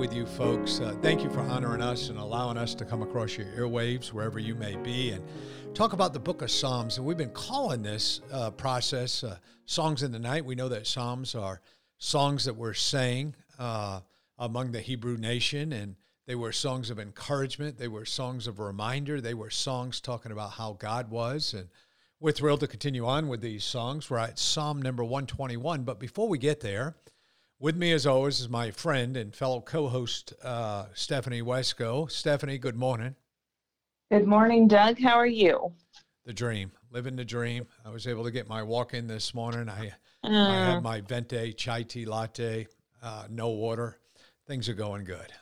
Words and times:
With 0.00 0.14
you, 0.14 0.24
folks. 0.24 0.80
Uh, 0.80 0.96
thank 1.02 1.22
you 1.22 1.28
for 1.28 1.40
honoring 1.40 1.82
us 1.82 2.08
and 2.08 2.18
allowing 2.18 2.56
us 2.56 2.74
to 2.74 2.86
come 2.86 3.02
across 3.02 3.36
your 3.36 3.46
airwaves 3.48 4.14
wherever 4.14 4.38
you 4.38 4.54
may 4.54 4.74
be 4.76 5.10
and 5.10 5.22
talk 5.74 5.92
about 5.92 6.14
the 6.14 6.18
book 6.18 6.40
of 6.40 6.50
Psalms. 6.50 6.96
And 6.96 7.04
we've 7.04 7.18
been 7.18 7.28
calling 7.32 7.82
this 7.82 8.22
uh, 8.32 8.50
process 8.50 9.22
uh, 9.22 9.36
Songs 9.66 10.02
in 10.02 10.10
the 10.10 10.18
Night. 10.18 10.42
We 10.42 10.54
know 10.54 10.70
that 10.70 10.86
Psalms 10.86 11.34
are 11.34 11.60
songs 11.98 12.46
that 12.46 12.56
were 12.56 12.72
sang 12.72 13.34
uh, 13.58 14.00
among 14.38 14.72
the 14.72 14.80
Hebrew 14.80 15.18
nation, 15.18 15.74
and 15.74 15.96
they 16.26 16.34
were 16.34 16.52
songs 16.52 16.88
of 16.88 16.98
encouragement, 16.98 17.76
they 17.76 17.88
were 17.88 18.06
songs 18.06 18.46
of 18.46 18.58
reminder, 18.58 19.20
they 19.20 19.34
were 19.34 19.50
songs 19.50 20.00
talking 20.00 20.32
about 20.32 20.52
how 20.52 20.78
God 20.80 21.10
was. 21.10 21.52
And 21.52 21.68
we're 22.20 22.32
thrilled 22.32 22.60
to 22.60 22.66
continue 22.66 23.04
on 23.04 23.28
with 23.28 23.42
these 23.42 23.64
songs. 23.64 24.08
We're 24.08 24.16
at 24.16 24.38
Psalm 24.38 24.80
number 24.80 25.04
121. 25.04 25.82
But 25.82 26.00
before 26.00 26.26
we 26.26 26.38
get 26.38 26.60
there, 26.60 26.96
with 27.60 27.76
me, 27.76 27.92
as 27.92 28.06
always, 28.06 28.40
is 28.40 28.48
my 28.48 28.70
friend 28.70 29.16
and 29.16 29.34
fellow 29.34 29.60
co 29.60 29.88
host, 29.88 30.32
uh, 30.42 30.86
Stephanie 30.94 31.42
Wesco. 31.42 32.10
Stephanie, 32.10 32.58
good 32.58 32.76
morning. 32.76 33.14
Good 34.10 34.26
morning, 34.26 34.66
Doug. 34.66 34.98
How 34.98 35.14
are 35.14 35.26
you? 35.26 35.72
The 36.24 36.32
dream, 36.32 36.72
living 36.90 37.16
the 37.16 37.24
dream. 37.24 37.66
I 37.84 37.90
was 37.90 38.06
able 38.06 38.24
to 38.24 38.30
get 38.30 38.48
my 38.48 38.62
walk 38.62 38.94
in 38.94 39.06
this 39.06 39.34
morning. 39.34 39.68
I, 39.68 39.92
uh, 40.24 40.30
I 40.30 40.72
had 40.72 40.82
my 40.82 41.02
venti 41.02 41.52
chai 41.52 41.82
tea 41.82 42.06
latte, 42.06 42.66
uh, 43.02 43.26
no 43.30 43.50
water. 43.50 43.98
Things 44.46 44.68
are 44.68 44.74
going 44.74 45.04
good. 45.04 45.32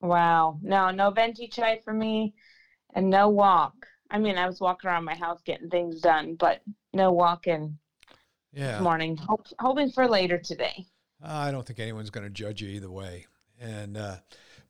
Wow. 0.00 0.58
No, 0.62 0.90
no 0.90 1.10
venti 1.10 1.46
chai 1.46 1.80
for 1.84 1.92
me 1.92 2.34
and 2.94 3.08
no 3.08 3.28
walk. 3.28 3.74
I 4.10 4.18
mean, 4.18 4.36
I 4.36 4.46
was 4.46 4.60
walking 4.60 4.88
around 4.88 5.04
my 5.04 5.14
house 5.14 5.40
getting 5.44 5.70
things 5.70 6.00
done, 6.00 6.36
but 6.36 6.62
no 6.92 7.12
walking 7.12 7.78
yeah. 8.52 8.72
this 8.72 8.80
morning. 8.80 9.16
Hope, 9.16 9.46
hoping 9.58 9.90
for 9.90 10.08
later 10.08 10.38
today. 10.38 10.86
I 11.24 11.50
don't 11.50 11.66
think 11.66 11.80
anyone's 11.80 12.10
going 12.10 12.24
to 12.26 12.30
judge 12.30 12.60
you 12.60 12.68
either 12.68 12.90
way. 12.90 13.26
And 13.60 13.96
uh, 13.96 14.16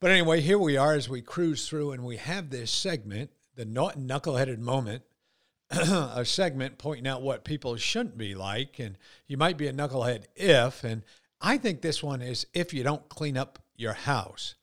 but 0.00 0.10
anyway, 0.10 0.40
here 0.40 0.58
we 0.58 0.76
are 0.76 0.94
as 0.94 1.08
we 1.08 1.22
cruise 1.22 1.68
through, 1.68 1.92
and 1.92 2.04
we 2.04 2.16
have 2.16 2.50
this 2.50 2.70
segment, 2.70 3.30
the 3.56 3.64
knuckleheaded 3.64 4.58
moment, 4.58 5.02
a 5.70 6.24
segment 6.24 6.78
pointing 6.78 7.06
out 7.06 7.22
what 7.22 7.44
people 7.44 7.76
shouldn't 7.76 8.18
be 8.18 8.34
like, 8.34 8.78
and 8.78 8.98
you 9.26 9.36
might 9.36 9.56
be 9.56 9.66
a 9.66 9.72
knucklehead 9.72 10.24
if. 10.36 10.84
And 10.84 11.02
I 11.40 11.58
think 11.58 11.80
this 11.80 12.02
one 12.02 12.22
is 12.22 12.46
if 12.54 12.72
you 12.72 12.82
don't 12.82 13.08
clean 13.08 13.36
up 13.36 13.58
your 13.76 13.94
house. 13.94 14.54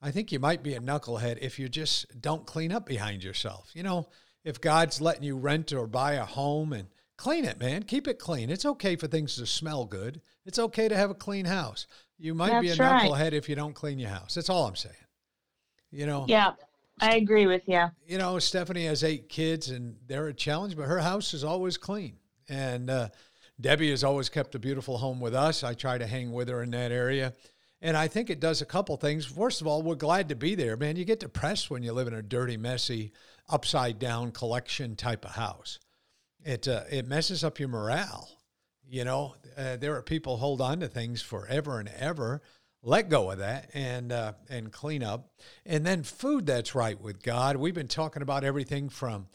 I 0.00 0.10
think 0.10 0.32
you 0.32 0.40
might 0.40 0.64
be 0.64 0.74
a 0.74 0.80
knucklehead 0.80 1.38
if 1.40 1.58
you 1.58 1.68
just 1.68 2.20
don't 2.20 2.44
clean 2.44 2.72
up 2.72 2.86
behind 2.86 3.22
yourself. 3.22 3.70
You 3.74 3.84
know, 3.84 4.08
if 4.42 4.60
God's 4.60 5.00
letting 5.00 5.22
you 5.22 5.36
rent 5.36 5.72
or 5.72 5.86
buy 5.86 6.14
a 6.14 6.24
home 6.24 6.72
and 6.72 6.88
clean 7.22 7.44
it, 7.44 7.60
man. 7.60 7.84
Keep 7.84 8.08
it 8.08 8.18
clean. 8.18 8.50
It's 8.50 8.66
okay 8.66 8.96
for 8.96 9.06
things 9.06 9.36
to 9.36 9.46
smell 9.46 9.84
good. 9.84 10.20
It's 10.44 10.58
okay 10.58 10.88
to 10.88 10.96
have 10.96 11.10
a 11.10 11.14
clean 11.14 11.44
house. 11.44 11.86
You 12.18 12.34
might 12.34 12.50
That's 12.50 12.62
be 12.62 12.70
a 12.70 12.74
right. 12.74 13.08
knucklehead 13.08 13.32
if 13.32 13.48
you 13.48 13.54
don't 13.54 13.74
clean 13.74 14.00
your 14.00 14.10
house. 14.10 14.34
That's 14.34 14.50
all 14.50 14.66
I'm 14.66 14.74
saying. 14.74 14.96
You 15.92 16.06
know. 16.06 16.24
Yeah, 16.28 16.54
I 17.00 17.14
agree 17.14 17.46
with 17.46 17.62
you. 17.68 17.84
You 18.08 18.18
know, 18.18 18.40
Stephanie 18.40 18.86
has 18.86 19.04
eight 19.04 19.28
kids, 19.28 19.70
and 19.70 19.94
they're 20.08 20.26
a 20.26 20.34
challenge, 20.34 20.76
but 20.76 20.88
her 20.88 20.98
house 20.98 21.32
is 21.32 21.44
always 21.44 21.76
clean. 21.76 22.16
And 22.48 22.90
uh, 22.90 23.10
Debbie 23.60 23.90
has 23.90 24.02
always 24.02 24.28
kept 24.28 24.56
a 24.56 24.58
beautiful 24.58 24.98
home 24.98 25.20
with 25.20 25.34
us. 25.34 25.62
I 25.62 25.74
try 25.74 25.98
to 25.98 26.06
hang 26.08 26.32
with 26.32 26.48
her 26.48 26.60
in 26.60 26.72
that 26.72 26.90
area. 26.90 27.34
And 27.80 27.96
I 27.96 28.08
think 28.08 28.30
it 28.30 28.40
does 28.40 28.62
a 28.62 28.66
couple 28.66 28.96
things. 28.96 29.26
First 29.26 29.60
of 29.60 29.68
all, 29.68 29.82
we're 29.82 29.94
glad 29.94 30.28
to 30.30 30.34
be 30.34 30.56
there, 30.56 30.76
man. 30.76 30.96
You 30.96 31.04
get 31.04 31.20
depressed 31.20 31.70
when 31.70 31.84
you 31.84 31.92
live 31.92 32.08
in 32.08 32.14
a 32.14 32.22
dirty, 32.22 32.56
messy, 32.56 33.12
upside 33.48 34.00
down 34.00 34.32
collection 34.32 34.96
type 34.96 35.24
of 35.24 35.32
house 35.32 35.78
it 36.44 36.68
uh, 36.68 36.84
it 36.90 37.06
messes 37.06 37.44
up 37.44 37.58
your 37.58 37.68
morale. 37.68 38.28
You 38.88 39.04
know, 39.04 39.36
uh, 39.56 39.76
there 39.76 39.96
are 39.96 40.02
people 40.02 40.36
hold 40.36 40.60
on 40.60 40.80
to 40.80 40.88
things 40.88 41.22
forever 41.22 41.78
and 41.78 41.88
ever. 41.88 42.42
Let 42.82 43.08
go 43.08 43.30
of 43.30 43.38
that 43.38 43.70
and 43.74 44.12
uh, 44.12 44.32
and 44.48 44.72
clean 44.72 45.02
up, 45.02 45.30
and 45.64 45.86
then 45.86 46.02
food 46.02 46.46
that's 46.46 46.74
right 46.74 47.00
with 47.00 47.22
God. 47.22 47.56
We've 47.56 47.74
been 47.74 47.88
talking 47.88 48.22
about 48.22 48.42
everything 48.44 48.88
from 48.88 49.28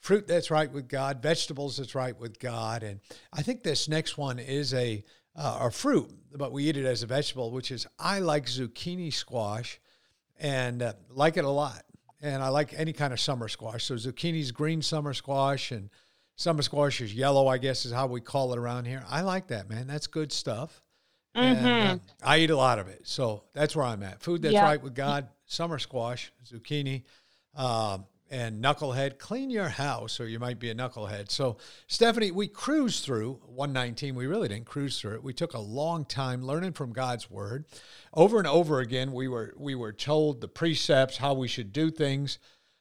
fruit 0.00 0.26
that's 0.26 0.50
right 0.50 0.70
with 0.70 0.88
God, 0.88 1.22
vegetables 1.22 1.76
that's 1.76 1.94
right 1.94 2.18
with 2.18 2.40
God, 2.40 2.82
and 2.82 3.00
I 3.32 3.42
think 3.42 3.62
this 3.62 3.88
next 3.88 4.18
one 4.18 4.40
is 4.40 4.74
a 4.74 5.04
uh, 5.36 5.58
a 5.62 5.70
fruit, 5.70 6.10
but 6.36 6.50
we 6.50 6.64
eat 6.64 6.76
it 6.76 6.84
as 6.84 7.04
a 7.04 7.06
vegetable, 7.06 7.52
which 7.52 7.70
is 7.70 7.86
I 8.00 8.18
like 8.18 8.46
zucchini 8.46 9.12
squash, 9.12 9.80
and 10.40 10.82
uh, 10.82 10.94
like 11.08 11.36
it 11.36 11.44
a 11.44 11.50
lot, 11.50 11.84
and 12.20 12.42
I 12.42 12.48
like 12.48 12.74
any 12.76 12.92
kind 12.92 13.12
of 13.12 13.20
summer 13.20 13.46
squash. 13.46 13.84
So 13.84 13.94
zucchini's 13.94 14.50
green 14.50 14.82
summer 14.82 15.14
squash 15.14 15.70
and 15.70 15.88
Summer 16.38 16.62
squash 16.62 17.00
is 17.00 17.12
yellow, 17.12 17.48
I 17.48 17.58
guess 17.58 17.84
is 17.84 17.90
how 17.90 18.06
we 18.06 18.20
call 18.20 18.52
it 18.52 18.60
around 18.60 18.84
here. 18.84 19.02
I 19.10 19.22
like 19.22 19.48
that, 19.48 19.68
man. 19.68 19.88
That's 19.88 20.06
good 20.06 20.32
stuff. 20.32 20.80
Mm-hmm. 21.36 21.66
And, 21.66 22.00
uh, 22.00 22.02
I 22.22 22.38
eat 22.38 22.50
a 22.50 22.56
lot 22.56 22.78
of 22.78 22.86
it. 22.86 23.08
So 23.08 23.42
that's 23.54 23.74
where 23.74 23.84
I'm 23.84 24.04
at. 24.04 24.22
Food 24.22 24.42
that's 24.42 24.54
right 24.54 24.80
with 24.80 24.94
God, 24.94 25.26
summer 25.46 25.80
squash, 25.80 26.32
zucchini, 26.46 27.02
uh, 27.56 27.98
and 28.30 28.62
knucklehead. 28.62 29.18
Clean 29.18 29.50
your 29.50 29.68
house 29.68 30.20
or 30.20 30.28
you 30.28 30.38
might 30.38 30.60
be 30.60 30.70
a 30.70 30.76
knucklehead. 30.76 31.28
So, 31.28 31.56
Stephanie, 31.88 32.30
we 32.30 32.46
cruised 32.46 33.04
through 33.04 33.40
119. 33.46 34.14
We 34.14 34.28
really 34.28 34.46
didn't 34.46 34.66
cruise 34.66 35.00
through 35.00 35.14
it. 35.14 35.24
We 35.24 35.32
took 35.32 35.54
a 35.54 35.58
long 35.58 36.04
time 36.04 36.44
learning 36.44 36.74
from 36.74 36.92
God's 36.92 37.28
word. 37.28 37.64
Over 38.14 38.38
and 38.38 38.46
over 38.46 38.78
again, 38.78 39.12
we 39.12 39.26
were, 39.26 39.54
we 39.56 39.74
were 39.74 39.92
told 39.92 40.40
the 40.40 40.48
precepts, 40.48 41.16
how 41.16 41.34
we 41.34 41.48
should 41.48 41.72
do 41.72 41.90
things 41.90 42.38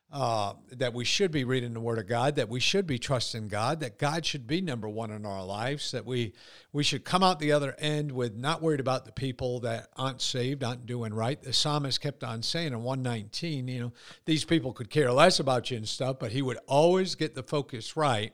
uh, 0.10 0.54
that 0.72 0.94
we 0.94 1.04
should 1.04 1.32
be 1.32 1.44
reading 1.44 1.74
the 1.74 1.82
Word 1.82 2.00
of 2.00 2.08
God, 2.08 2.38
that 2.38 2.48
we 2.48 2.62
should 2.62 2.88
be 2.88 2.98
trusting 2.98 3.50
God, 3.50 3.82
that 3.82 4.00
God 4.00 4.26
should 4.26 4.48
be 4.48 4.62
number 4.62 4.88
one 4.88 5.12
in 5.12 5.26
our 5.26 5.44
lives, 5.44 5.92
that 5.92 6.06
we 6.06 6.34
we 6.72 6.82
should 6.82 7.04
come 7.04 7.24
out 7.24 7.40
the 7.40 7.52
other 7.52 7.76
end 7.78 8.14
with 8.14 8.34
not 8.34 8.62
worried 8.62 8.80
about 8.80 9.04
the 9.04 9.12
people 9.12 9.60
that 9.62 9.90
aren't 9.98 10.22
saved, 10.22 10.64
aren't 10.64 10.86
doing 10.86 11.14
right. 11.14 11.42
The 11.42 11.52
psalmist 11.52 12.00
kept 12.00 12.24
on 12.24 12.42
saying 12.42 12.68
in 12.68 12.84
119, 12.84 13.68
you 13.68 13.80
know, 13.82 13.94
these 14.24 14.46
people 14.46 14.72
could 14.72 14.90
care 14.90 15.12
less 15.12 15.42
about 15.42 15.72
you 15.72 15.78
and 15.78 15.88
stuff, 15.88 16.20
but 16.20 16.32
he 16.32 16.42
would 16.42 16.60
always 16.68 17.16
get 17.16 17.36
the 17.36 17.44
focus 17.44 17.98
right, 17.98 18.32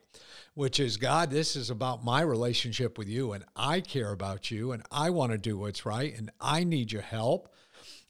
which 0.53 0.79
is 0.79 0.97
God, 0.97 1.31
this 1.31 1.55
is 1.55 1.72
about 1.72 2.03
my 2.03 2.22
relationship 2.22 3.00
with 3.00 3.07
you, 3.07 3.31
and 3.31 3.45
I 3.55 3.81
care 3.81 4.11
about 4.11 4.51
you, 4.51 4.73
and 4.73 4.84
I 4.91 5.09
want 5.09 5.31
to 5.31 5.40
do 5.40 5.57
what's 5.57 5.88
right, 5.88 6.16
and 6.16 6.29
I 6.40 6.63
need 6.63 6.91
your 6.91 7.01
help. 7.01 7.51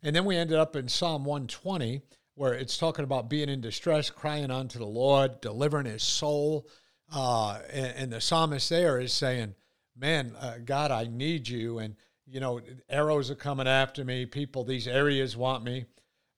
And 0.01 0.13
then 0.13 0.25
we 0.25 0.35
ended 0.35 0.57
up 0.57 0.75
in 0.75 0.89
Psalm 0.89 1.23
120 1.23 2.01
where 2.35 2.53
it's 2.53 2.77
talking 2.77 3.03
about 3.03 3.29
being 3.29 3.49
in 3.49 3.61
distress, 3.61 4.09
crying 4.09 4.51
unto 4.51 4.79
the 4.79 4.85
Lord, 4.85 5.41
delivering 5.41 5.85
his 5.85 6.03
soul. 6.03 6.67
Uh, 7.13 7.59
and, 7.71 7.93
and, 7.95 8.13
the 8.13 8.21
psalmist 8.21 8.69
there 8.69 8.99
is 8.99 9.13
saying, 9.13 9.53
Man, 9.95 10.35
uh, 10.39 10.57
God, 10.63 10.89
I 10.89 11.05
need 11.05 11.47
you. 11.47 11.77
And, 11.77 11.95
you 12.25 12.39
know, 12.39 12.61
arrows 12.89 13.29
are 13.29 13.35
coming 13.35 13.67
after 13.67 14.03
me. 14.03 14.25
People, 14.25 14.63
these 14.63 14.87
areas 14.87 15.37
want 15.37 15.63
me. 15.63 15.85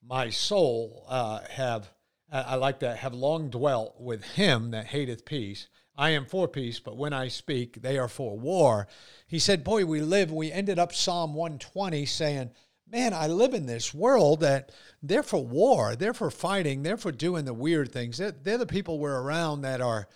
My 0.06 0.30
soul 0.30 1.06
uh, 1.08 1.40
have, 1.50 1.90
I 2.30 2.56
like 2.56 2.80
that, 2.80 2.98
have 2.98 3.14
long 3.14 3.50
dwelt 3.50 3.96
with 4.00 4.24
him 4.24 4.72
that 4.72 4.88
hateth 4.88 5.24
peace. 5.24 5.70
I 5.98 6.10
am 6.10 6.26
for 6.26 6.48
peace, 6.48 6.80
but 6.80 6.98
when 6.98 7.14
I 7.14 7.30
speak, 7.30 7.82
they 7.82 7.98
are 7.98 8.10
for 8.10 8.38
war. 8.38 8.88
He 9.28 9.40
said, 9.40 9.64
Boy, 9.64 9.86
we 9.86 10.02
live, 10.02 10.32
we 10.32 10.52
ended 10.52 10.78
up 10.78 10.94
Psalm 10.94 11.34
120 11.34 12.06
saying, 12.06 12.52
man, 12.90 13.14
I 13.14 13.28
live 13.28 13.54
in 13.54 13.66
this 13.66 13.94
world 13.94 14.42
that 14.42 14.72
they're 15.02 15.24
for 15.24 15.44
war, 15.44 15.96
they're 15.96 16.14
for 16.14 16.32
fighting, 16.32 16.84
they're 16.84 16.98
for 16.98 17.12
doing 17.12 17.46
the 17.46 17.54
weird 17.54 17.92
things. 17.92 18.18
They're, 18.18 18.32
they're 18.32 18.58
the 18.58 18.66
people 18.66 19.00
we're 19.00 19.22
around 19.22 19.62
that 19.62 19.82
are 19.82 20.08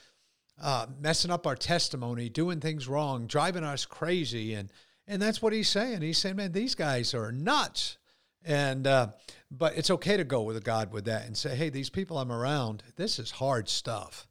uh, 0.62 0.88
messing 1.00 1.32
up 1.32 1.48
our 1.48 1.56
testimony, 1.56 2.30
doing 2.30 2.60
things 2.60 2.88
wrong, 2.88 3.28
driving 3.28 3.64
us 3.64 3.86
crazy, 3.86 4.54
and 4.54 4.72
and 5.08 5.20
that's 5.20 5.42
what 5.42 5.54
he's 5.54 5.70
saying. 5.70 6.02
He's 6.02 6.20
saying, 6.20 6.36
man, 6.36 6.52
these 6.52 6.76
guys 6.76 7.16
are 7.16 7.32
nuts. 7.32 7.98
And 8.46 8.86
uh, 8.86 9.08
but 9.52 9.76
it's 9.76 9.90
okay 9.90 10.18
to 10.18 10.24
go 10.24 10.44
with 10.44 10.56
a 10.56 10.62
God 10.62 10.94
with 10.94 11.06
that 11.06 11.26
and 11.26 11.36
say, 11.36 11.56
hey, 11.56 11.70
these 11.70 11.90
people 11.90 12.18
I'm 12.18 12.32
around, 12.32 12.84
this 12.96 13.20
is 13.20 13.32
hard 13.32 13.68
stuff. 13.68 14.28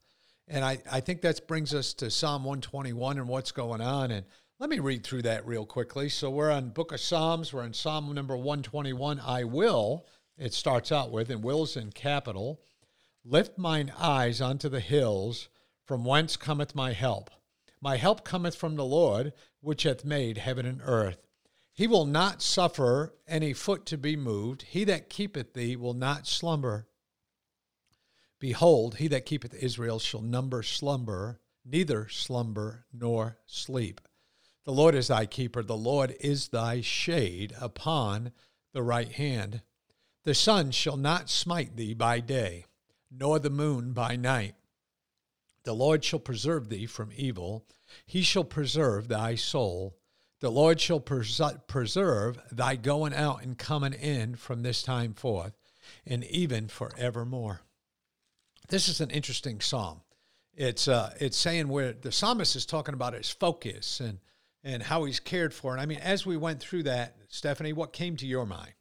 And 0.47 0.65
I, 0.65 0.79
I 0.91 1.01
think 1.01 1.21
that 1.23 1.47
brings 1.47 1.75
us 1.75 1.93
to 1.95 2.11
Psalm 2.11 2.45
121 2.45 3.19
and 3.19 3.29
what's 3.29 3.53
going 3.53 3.81
on. 3.81 4.11
And 4.11 4.25
let 4.61 4.71
me 4.71 4.81
read 4.81 5.05
through 5.05 5.23
that 5.23 5.47
real 5.47 5.65
quickly. 5.65 6.09
So 6.09 6.31
we're 6.31 6.51
on 6.51 6.71
Book 6.71 6.91
of 6.91 7.01
Psalms. 7.01 7.53
We're 7.53 7.65
in 7.65 7.75
Psalm 7.75 8.13
number 8.13 8.37
121. 8.37 9.21
I 9.21 9.45
will, 9.45 10.05
it 10.37 10.53
starts 10.53 10.91
out 10.91 11.13
with, 11.13 11.31
and 11.31 11.45
will's 11.45 11.77
in 11.77 11.93
capital, 11.93 12.61
lift 13.25 13.57
mine 13.57 13.93
eyes 13.97 14.41
unto 14.41 14.69
the 14.69 14.81
hills. 14.81 15.49
From 15.85 16.05
whence 16.05 16.37
cometh 16.37 16.75
my 16.75 16.93
help? 16.93 17.31
My 17.81 17.99
help 17.99 18.25
cometh 18.25 18.57
from 18.57 18.75
the 18.75 18.85
Lord, 18.85 19.33
which 19.61 19.85
hath 19.85 20.05
made 20.05 20.39
heaven 20.39 20.67
and 20.67 20.81
earth. 20.85 21.29
He 21.73 21.87
will 21.87 22.05
not 22.05 22.43
suffer 22.43 23.15
any 23.29 23.53
foot 23.53 23.87
to 23.87 23.97
be 23.97 24.17
moved. 24.17 24.63
He 24.63 24.83
that 24.85 25.09
keepeth 25.09 25.55
thee 25.55 25.77
will 25.77 25.95
not 25.95 26.27
slumber. 26.27 26.89
Behold, 28.41 28.97
he 28.97 29.07
that 29.07 29.25
keepeth 29.25 29.55
Israel 29.55 30.01
shall 30.01 30.21
number 30.21 30.65
slumber, 30.65 31.39
neither 31.65 32.09
slumber 32.09 32.87
nor 32.93 33.39
sleep. 33.47 34.01
The 34.69 34.75
Lord 34.75 34.95
is 34.95 35.09
thy 35.09 35.25
keeper, 35.25 35.63
the 35.63 35.79
Lord 35.79 36.15
is 36.21 36.49
thy 36.49 36.83
shade 36.83 37.55
upon 37.59 38.33
the 38.75 38.83
right 38.83 39.11
hand. 39.11 39.63
The 40.25 40.35
sun 40.35 40.73
shall 40.73 40.99
not 40.99 41.31
smite 41.31 41.75
thee 41.75 41.95
by 41.95 42.21
day, 42.21 42.67
nor 43.11 43.39
the 43.39 43.49
moon 43.49 43.95
by 43.95 44.17
night. 44.17 44.57
The 45.65 45.73
Lord 45.73 46.05
shall 46.05 46.19
preserve 46.19 46.69
thee 46.69 46.85
from 46.85 47.13
evil. 47.17 47.65
He 48.05 48.21
shall 48.21 48.45
preserve 48.45 49.09
thy 49.09 49.37
soul. 49.37 49.97
The 50.41 50.51
Lord 50.51 50.83
shall 50.83 51.01
pres- 51.01 51.41
preserve 51.67 52.39
thy 52.53 52.77
going 52.77 53.15
out 53.15 53.43
and 53.43 53.57
coming 53.57 53.95
in 53.95 54.37
from 54.37 54.61
this 54.61 54.83
time 54.83 55.15
forth, 55.15 55.55
and 56.05 56.25
even 56.25 56.69
forevermore. 56.69 57.63
This 58.69 58.91
is 58.91 59.01
an 59.01 59.09
interesting 59.09 59.63
psalm. 59.63 60.03
It's 60.53 60.89
uh, 60.89 61.15
it's 61.19 61.39
saying 61.39 61.69
where 61.69 61.95
the 61.95 62.13
psalmist 62.13 62.55
is 62.55 62.67
talking 62.67 62.93
about 62.93 63.15
his 63.15 63.31
focus 63.31 64.01
and 64.01 64.19
and 64.65 64.83
how 64.83 65.05
he's 65.05 65.21
cared 65.21 65.55
for. 65.55 65.73
And 65.73 65.81
I 65.81 65.87
mean, 65.87 65.99
as 65.99 66.27
we 66.27 66.37
went 66.37 66.61
through 66.61 66.85
that, 66.85 67.17
Stephanie, 67.29 67.73
what 67.73 67.93
came 67.93 68.17
to 68.17 68.27
your 68.27 68.47
mind? 68.47 68.73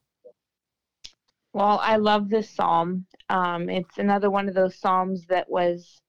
Well, 1.53 1.79
I 1.81 1.95
love 1.97 2.29
this 2.29 2.49
psalm. 2.49 3.05
Um, 3.29 3.69
it's 3.69 3.97
another 3.97 4.29
one 4.29 4.47
of 4.47 4.55
those 4.55 4.75
psalms 4.75 5.25
that 5.27 5.49
was 5.49 6.01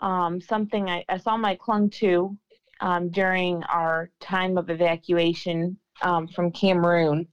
um, 0.00 0.40
something 0.40 0.88
I, 0.88 1.04
a 1.08 1.18
psalm 1.18 1.44
I 1.44 1.56
clung 1.56 1.90
to 1.90 2.36
um, 2.80 3.10
during 3.10 3.62
our 3.64 4.10
time 4.20 4.56
of 4.56 4.70
evacuation 4.70 5.76
um, 6.02 6.28
from 6.28 6.50
Cameroon. 6.50 7.28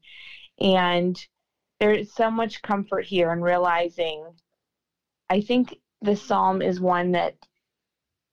And 0.60 1.18
there's 1.80 2.14
so 2.14 2.30
much 2.30 2.62
comfort 2.62 3.06
here 3.06 3.31
in 3.31 3.42
realizing 3.42 4.25
I 5.30 5.42
think 5.42 5.78
the 6.02 6.16
psalm 6.16 6.62
is 6.62 6.80
one 6.80 7.12
that 7.12 7.36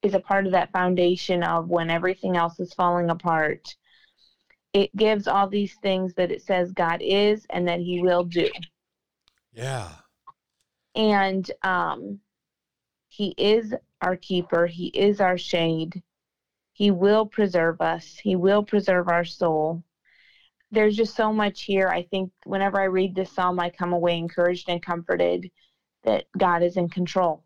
is 0.05 0.15
a 0.15 0.21
part 0.21 0.45
of 0.47 0.53
that 0.53 0.71
foundation 0.71 1.43
of 1.43 1.69
when 1.69 1.89
everything 1.89 2.37
else 2.37 2.61
is 2.61 2.75
falling 2.75 3.09
apart. 3.11 3.75
It 4.75 4.95
gives 4.95 5.27
all 5.27 5.49
these 5.49 5.75
things 5.83 6.15
that 6.15 6.31
it 6.31 6.43
says 6.43 6.73
God 6.73 7.01
is 7.01 7.47
and 7.51 7.67
that 7.69 7.81
He 7.81 8.03
will 8.03 8.25
do. 8.25 8.51
Yeah. 9.53 9.89
And 10.95 11.51
um, 11.63 12.21
He 13.09 13.35
is 13.39 13.75
our 14.03 14.17
keeper, 14.17 14.67
He 14.67 14.89
is 14.89 15.21
our 15.21 15.39
shade. 15.39 16.03
He 16.75 16.91
will 16.91 17.25
preserve 17.25 17.81
us, 17.81 18.19
He 18.23 18.37
will 18.37 18.63
preserve 18.63 19.09
our 19.09 19.25
soul. 19.25 19.83
There's 20.71 20.97
just 20.97 21.17
so 21.17 21.33
much 21.33 21.63
here. 21.63 21.89
I 21.89 22.03
think 22.03 22.31
whenever 22.45 22.81
I 22.81 22.85
read 22.85 23.15
this 23.15 23.31
psalm, 23.31 23.61
I 23.61 23.71
come 23.71 23.93
away 23.93 24.19
encouraged 24.19 24.69
and 24.69 24.85
comforted 24.85 25.51
that 26.03 26.25
God 26.37 26.63
is 26.63 26.77
in 26.77 26.89
control. 26.89 27.45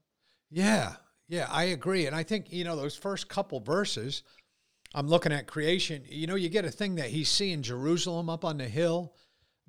Yeah, 0.50 0.94
yeah, 1.28 1.46
I 1.50 1.64
agree. 1.64 2.06
And 2.06 2.16
I 2.16 2.22
think, 2.22 2.52
you 2.52 2.64
know, 2.64 2.75
those 2.75 2.96
first 2.96 3.28
couple 3.28 3.60
verses, 3.60 4.22
I'm 4.94 5.06
looking 5.06 5.32
at 5.32 5.46
creation, 5.46 6.02
you 6.08 6.26
know, 6.26 6.34
you 6.34 6.48
get 6.48 6.64
a 6.64 6.70
thing 6.70 6.94
that 6.94 7.10
he's 7.10 7.28
seeing 7.28 7.62
Jerusalem 7.62 8.30
up 8.30 8.44
on 8.44 8.56
the 8.56 8.69
hill, 8.69 9.14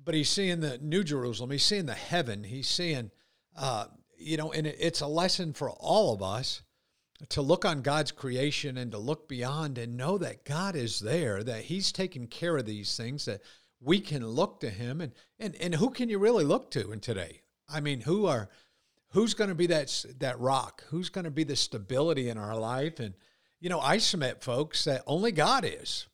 but 0.02 0.14
he's 0.14 0.30
seeing 0.30 0.60
the 0.60 0.78
New 0.78 1.04
Jerusalem. 1.04 1.50
He's 1.50 1.64
seeing 1.64 1.86
the 1.86 1.94
heaven. 1.94 2.42
He's 2.42 2.68
seeing, 2.68 3.10
uh, 3.56 3.86
you 4.16 4.38
know, 4.38 4.52
and 4.52 4.66
it's 4.66 5.02
a 5.02 5.06
lesson 5.06 5.52
for 5.52 5.70
all 5.70 6.14
of 6.14 6.22
us 6.22 6.62
to 7.28 7.42
look 7.42 7.66
on 7.66 7.82
God's 7.82 8.12
creation 8.12 8.78
and 8.78 8.90
to 8.92 8.98
look 8.98 9.28
beyond 9.28 9.76
and 9.76 9.98
know 9.98 10.16
that 10.16 10.46
God 10.46 10.74
is 10.74 11.00
there, 11.00 11.42
that 11.42 11.64
He's 11.64 11.92
taking 11.92 12.26
care 12.26 12.56
of 12.56 12.64
these 12.64 12.96
things, 12.96 13.26
that 13.26 13.42
we 13.78 14.00
can 14.00 14.26
look 14.26 14.60
to 14.60 14.70
Him. 14.70 15.02
And, 15.02 15.12
and, 15.38 15.54
and 15.56 15.74
who 15.74 15.90
can 15.90 16.08
you 16.08 16.18
really 16.18 16.44
look 16.44 16.70
to 16.70 16.92
in 16.92 17.00
today? 17.00 17.42
I 17.68 17.80
mean, 17.80 18.00
who 18.00 18.24
are 18.24 18.48
who's 19.10 19.34
going 19.34 19.48
to 19.50 19.54
be 19.54 19.66
that 19.68 20.04
that 20.18 20.38
rock? 20.40 20.84
Who's 20.88 21.08
going 21.08 21.24
to 21.24 21.30
be 21.30 21.44
the 21.44 21.56
stability 21.56 22.28
in 22.28 22.38
our 22.38 22.56
life? 22.56 23.00
And 23.00 23.14
you 23.60 23.68
know, 23.68 23.80
I 23.80 23.98
submit, 23.98 24.42
folks, 24.42 24.84
that 24.84 25.02
only 25.06 25.32
God 25.32 25.64
is. 25.66 26.06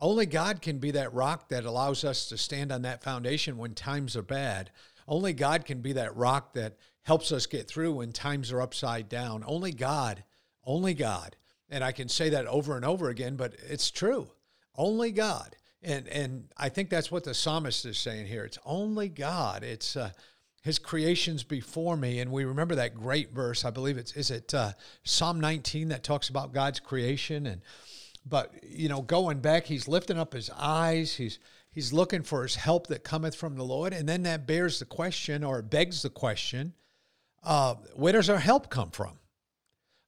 Only 0.00 0.26
God 0.26 0.62
can 0.62 0.78
be 0.78 0.92
that 0.92 1.12
rock 1.12 1.48
that 1.48 1.64
allows 1.64 2.04
us 2.04 2.28
to 2.28 2.38
stand 2.38 2.70
on 2.70 2.82
that 2.82 3.02
foundation 3.02 3.56
when 3.58 3.74
times 3.74 4.16
are 4.16 4.22
bad. 4.22 4.70
Only 5.08 5.32
God 5.32 5.64
can 5.64 5.80
be 5.80 5.92
that 5.94 6.16
rock 6.16 6.54
that 6.54 6.76
helps 7.02 7.32
us 7.32 7.46
get 7.46 7.66
through 7.66 7.94
when 7.94 8.12
times 8.12 8.52
are 8.52 8.60
upside 8.60 9.08
down. 9.08 9.42
Only 9.46 9.72
God, 9.72 10.22
only 10.64 10.94
God. 10.94 11.36
And 11.68 11.82
I 11.82 11.92
can 11.92 12.08
say 12.08 12.30
that 12.30 12.46
over 12.46 12.76
and 12.76 12.84
over 12.84 13.08
again, 13.08 13.36
but 13.36 13.54
it's 13.68 13.90
true. 13.90 14.30
Only 14.76 15.10
God. 15.10 15.56
And 15.82 16.08
and 16.08 16.48
I 16.56 16.68
think 16.68 16.90
that's 16.90 17.10
what 17.10 17.24
the 17.24 17.34
psalmist 17.34 17.84
is 17.86 17.98
saying 17.98 18.26
here. 18.26 18.44
It's 18.44 18.58
only 18.64 19.08
God. 19.08 19.62
It's 19.62 19.96
uh, 19.96 20.10
his 20.62 20.78
creations 20.78 21.44
before 21.44 21.96
me. 21.96 22.20
And 22.20 22.30
we 22.30 22.44
remember 22.44 22.74
that 22.76 22.94
great 22.94 23.32
verse 23.32 23.64
i 23.64 23.70
believe 23.70 23.96
it's 23.96 24.12
is 24.12 24.30
it 24.30 24.52
uh, 24.54 24.72
psalm 25.04 25.40
19 25.40 25.88
that 25.88 26.02
talks 26.02 26.28
about 26.28 26.52
god's 26.52 26.80
creation? 26.80 27.46
And 27.46 27.62
but 28.26 28.52
you 28.62 28.88
know 28.88 29.02
going 29.02 29.40
back 29.40 29.66
he's 29.66 29.88
lifting 29.88 30.18
up 30.18 30.32
his 30.32 30.50
eyes. 30.50 31.14
He's 31.14 31.38
he's 31.70 31.92
looking 31.92 32.22
for 32.22 32.42
his 32.42 32.56
help 32.56 32.88
that 32.88 33.04
cometh 33.04 33.34
from 33.34 33.56
the 33.56 33.64
lord. 33.64 33.92
And 33.92 34.08
then 34.08 34.22
that 34.24 34.46
bears 34.46 34.78
the 34.78 34.84
question 34.84 35.44
or 35.44 35.62
begs 35.62 36.02
the 36.02 36.10
question 36.10 36.74
uh, 37.44 37.74
where 37.94 38.12
does 38.12 38.28
our 38.28 38.38
help 38.38 38.68
come 38.68 38.90
from? 38.90 39.18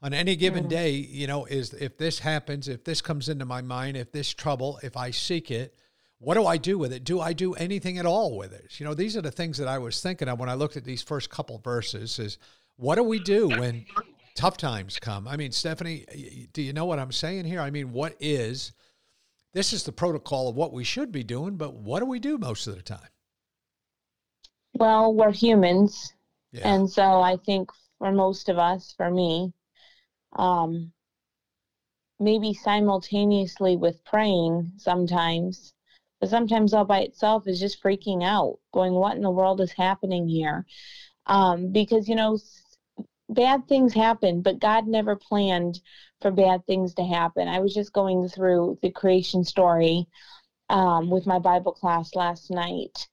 On 0.02 0.14
any 0.14 0.35
given 0.35 0.64
mm. 0.64 0.70
day 0.70 0.91
you 0.91 1.26
know 1.26 1.44
is 1.44 1.75
if 1.75 1.99
this 1.99 2.20
happens 2.20 2.69
if 2.69 2.85
this 2.85 3.02
comes 3.02 3.29
into 3.29 3.44
my 3.44 3.61
mind 3.61 3.99
if 3.99 4.11
this 4.12 4.32
trouble 4.32 4.81
if 4.82 4.97
i 4.97 5.11
seek 5.11 5.50
it 5.50 5.75
what 6.20 6.34
do 6.34 6.46
I 6.46 6.58
do 6.58 6.78
with 6.78 6.93
it? 6.93 7.02
Do 7.02 7.19
I 7.19 7.32
do 7.32 7.55
anything 7.55 7.99
at 7.99 8.05
all 8.05 8.37
with 8.37 8.52
it? 8.52 8.78
You 8.78 8.84
know, 8.84 8.93
these 8.93 9.17
are 9.17 9.22
the 9.22 9.31
things 9.31 9.56
that 9.56 9.67
I 9.67 9.78
was 9.78 10.02
thinking 10.02 10.28
of 10.28 10.38
when 10.38 10.50
I 10.50 10.55
looked 10.55 10.76
at 10.76 10.84
these 10.84 11.02
first 11.02 11.31
couple 11.31 11.58
verses 11.58 12.19
is 12.19 12.37
what 12.76 12.96
do 12.96 13.02
we 13.02 13.19
do 13.19 13.49
when 13.49 13.87
tough 14.37 14.58
times 14.58 14.99
come? 14.99 15.26
I 15.26 15.38
mean, 15.38 15.50
Stephanie, 15.50 16.05
do 16.52 16.61
you 16.61 16.75
know 16.75 16.84
what 16.84 16.99
I'm 16.99 17.11
saying 17.11 17.46
here? 17.46 17.61
I 17.61 17.70
mean, 17.70 17.93
what 17.93 18.17
is 18.20 18.72
this 19.55 19.72
is 19.72 19.84
the 19.84 19.93
protocol 19.93 20.49
of 20.49 20.56
what 20.56 20.75
we 20.75 20.84
should 20.84 21.11
be 21.11 21.25
doing, 21.25 21.56
but 21.56 21.75
what 21.75 22.00
do 22.00 22.06
we 22.06 22.20
do 22.20 22.37
most 22.37 22.66
of 22.66 22.76
the 22.76 22.82
time? 22.82 23.08
Well, 24.75 25.14
we're 25.14 25.33
humans. 25.33 26.12
Yeah. 26.52 26.71
And 26.73 26.88
so 26.88 27.02
I 27.02 27.38
think 27.47 27.71
for 27.99 28.12
most 28.12 28.50
of 28.50 28.59
us, 28.59 28.92
for 28.94 29.11
me, 29.11 29.54
um, 30.37 30.92
maybe 32.18 32.52
simultaneously 32.52 33.78
with 33.78 34.04
praying 34.04 34.73
sometimes 34.76 35.73
but 36.20 36.28
sometimes 36.28 36.74
all 36.74 36.84
by 36.84 37.00
itself 37.00 37.48
is 37.48 37.58
just 37.58 37.82
freaking 37.82 38.22
out, 38.22 38.58
going, 38.72 38.92
What 38.92 39.16
in 39.16 39.22
the 39.22 39.30
world 39.30 39.60
is 39.60 39.72
happening 39.72 40.28
here? 40.28 40.66
Um, 41.26 41.72
because, 41.72 42.08
you 42.08 42.14
know, 42.14 42.38
bad 43.30 43.66
things 43.66 43.94
happen, 43.94 44.42
but 44.42 44.58
God 44.58 44.86
never 44.86 45.16
planned 45.16 45.80
for 46.20 46.30
bad 46.30 46.66
things 46.66 46.94
to 46.94 47.04
happen. 47.04 47.48
I 47.48 47.60
was 47.60 47.72
just 47.72 47.92
going 47.92 48.28
through 48.28 48.78
the 48.82 48.90
creation 48.90 49.44
story 49.44 50.06
um, 50.68 51.10
with 51.10 51.26
my 51.26 51.38
Bible 51.38 51.72
class 51.72 52.14
last 52.14 52.50
night 52.50 53.08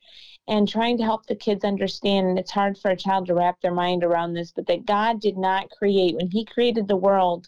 and 0.47 0.67
trying 0.67 0.97
to 0.97 1.03
help 1.03 1.25
the 1.25 1.35
kids 1.35 1.63
understand. 1.63 2.27
And 2.27 2.39
it's 2.39 2.51
hard 2.51 2.77
for 2.77 2.91
a 2.91 2.97
child 2.97 3.27
to 3.27 3.35
wrap 3.35 3.61
their 3.61 3.73
mind 3.73 4.03
around 4.03 4.33
this, 4.33 4.51
but 4.51 4.67
that 4.67 4.85
God 4.85 5.21
did 5.21 5.37
not 5.37 5.69
create, 5.69 6.15
when 6.15 6.29
He 6.29 6.43
created 6.43 6.87
the 6.87 6.95
world, 6.97 7.47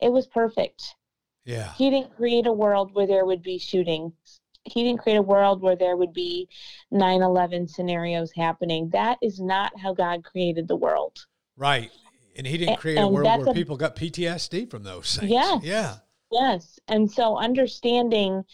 it 0.00 0.10
was 0.10 0.26
perfect. 0.26 0.94
Yeah. 1.44 1.72
He 1.74 1.90
didn't 1.90 2.16
create 2.16 2.46
a 2.46 2.52
world 2.52 2.94
where 2.94 3.06
there 3.06 3.24
would 3.26 3.42
be 3.42 3.58
shootings 3.58 4.12
he 4.66 4.82
didn't 4.82 5.00
create 5.00 5.16
a 5.16 5.22
world 5.22 5.62
where 5.62 5.76
there 5.76 5.96
would 5.96 6.12
be 6.12 6.48
9-11 6.92 7.68
scenarios 7.68 8.32
happening. 8.32 8.88
That 8.90 9.18
is 9.22 9.40
not 9.40 9.72
how 9.78 9.94
god 9.94 10.24
created 10.24 10.68
the 10.68 10.76
world. 10.76 11.26
Right. 11.56 11.90
And 12.36 12.46
he 12.46 12.58
didn't 12.58 12.76
create 12.78 12.98
and 12.98 13.06
a 13.06 13.08
world 13.08 13.40
where 13.40 13.50
a, 13.50 13.54
people 13.54 13.76
got 13.76 13.96
ptsd 13.96 14.70
from 14.70 14.82
those 14.82 15.16
things. 15.16 15.30
Yes, 15.30 15.62
yeah. 15.62 15.96
Yes. 16.30 16.78
And 16.88 17.10
so 17.10 17.38
understanding 17.38 18.44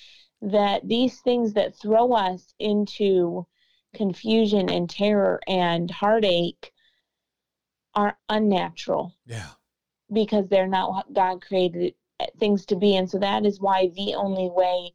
that 0.43 0.87
these 0.87 1.21
things 1.21 1.53
that 1.55 1.77
throw 1.77 2.13
us 2.13 2.55
into 2.59 3.47
confusion 3.95 4.69
and 4.71 4.89
terror 4.89 5.41
and 5.47 5.91
heartache 5.91 6.73
are 7.95 8.17
unnatural. 8.29 9.15
Yeah. 9.27 9.51
Because 10.13 10.49
they're 10.49 10.67
not 10.67 10.91
what 10.91 11.13
god 11.13 11.43
created 11.43 11.95
things 12.39 12.67
to 12.67 12.77
be. 12.77 12.97
And 12.97 13.11
so 13.11 13.19
that 13.19 13.45
is 13.45 13.61
why 13.61 13.91
the 13.95 14.15
only 14.15 14.51
way 14.51 14.93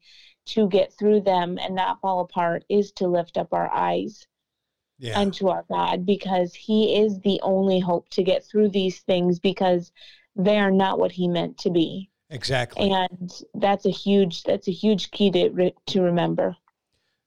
to 0.48 0.68
get 0.70 0.94
through 0.94 1.22
them 1.22 1.58
and 1.58 1.76
not 1.76 2.02
fall 2.02 2.22
apart 2.22 2.64
is 2.70 2.92
to 2.94 3.08
lift 3.08 3.38
up 3.38 3.54
our 3.54 3.72
eyes 3.74 4.28
yeah. 5.00 5.20
unto 5.20 5.48
our 5.48 5.66
God 5.70 6.06
because 6.06 6.54
He 6.54 6.98
is 7.02 7.20
the 7.22 7.40
only 7.44 7.80
hope 7.80 8.10
to 8.10 8.24
get 8.24 8.44
through 8.44 8.70
these 8.70 9.00
things 9.00 9.40
because 9.40 9.92
they 10.36 10.60
are 10.60 10.72
not 10.72 11.00
what 11.00 11.12
He 11.12 11.28
meant 11.28 11.58
to 11.60 11.70
be. 11.70 12.10
Exactly. 12.30 12.92
And 12.92 13.32
that's 13.54 13.86
a 13.86 13.92
huge 13.92 14.44
that's 14.44 14.68
a 14.68 14.72
huge 14.72 15.12
key 15.12 15.32
to 15.32 15.72
to 15.72 16.02
remember. 16.02 16.56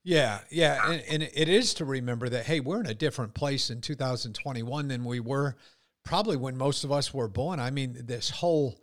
Yeah, 0.02 0.40
yeah, 0.50 0.90
and, 0.90 1.02
and 1.10 1.22
it 1.22 1.48
is 1.48 1.74
to 1.74 1.84
remember 1.84 2.28
that 2.30 2.46
hey, 2.46 2.60
we're 2.60 2.80
in 2.80 2.86
a 2.86 2.94
different 2.94 3.34
place 3.34 3.70
in 3.70 3.80
2021 3.80 4.88
than 4.88 5.04
we 5.04 5.20
were 5.20 5.56
probably 6.04 6.36
when 6.36 6.56
most 6.56 6.84
of 6.84 6.92
us 6.92 7.12
were 7.12 7.28
born. 7.28 7.60
I 7.60 7.70
mean, 7.70 7.96
this 8.04 8.30
whole 8.30 8.80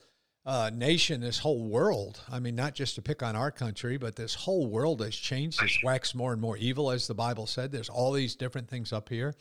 uh, 0.48 0.72
nation, 0.74 1.20
this 1.20 1.40
whole 1.40 1.66
world. 1.66 2.22
I 2.32 2.40
mean, 2.40 2.56
not 2.56 2.74
just 2.74 2.96
to 2.96 3.02
pick 3.02 3.22
on 3.22 3.36
our 3.36 3.52
country, 3.52 3.98
but 3.98 4.16
this 4.16 4.34
whole 4.34 4.66
world 4.66 5.02
has 5.02 5.14
changed. 5.14 5.62
It's 5.62 5.84
waxed 5.84 6.16
more 6.16 6.32
and 6.32 6.42
more 6.42 6.56
evil, 6.56 6.90
as 6.90 7.06
the 7.06 7.14
Bible 7.14 7.48
said. 7.48 7.70
There's 7.70 7.90
all 7.90 8.14
these 8.14 8.34
different 8.34 8.70
things 8.70 8.94
up 8.94 9.10
here, 9.10 9.36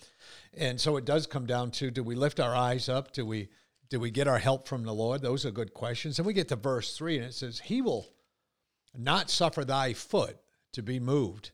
and 0.52 0.80
so 0.80 0.96
it 0.96 1.04
does 1.04 1.28
come 1.28 1.46
down 1.46 1.70
to: 1.72 1.92
Do 1.92 2.02
we 2.02 2.16
lift 2.16 2.40
our 2.40 2.56
eyes 2.56 2.88
up? 2.88 3.12
Do 3.12 3.24
we 3.24 3.50
do 3.88 4.00
we 4.00 4.10
get 4.10 4.26
our 4.26 4.40
help 4.40 4.66
from 4.66 4.82
the 4.82 4.92
Lord? 4.92 5.22
Those 5.22 5.46
are 5.46 5.52
good 5.52 5.72
questions. 5.74 6.18
And 6.18 6.26
we 6.26 6.32
get 6.32 6.48
to 6.48 6.56
verse 6.56 6.96
three, 6.96 7.16
and 7.18 7.26
it 7.26 7.34
says, 7.34 7.60
"He 7.60 7.80
will 7.80 8.12
not 8.92 9.30
suffer 9.30 9.64
thy 9.64 9.92
foot 9.92 10.38
to 10.72 10.82
be 10.82 10.98
moved. 10.98 11.52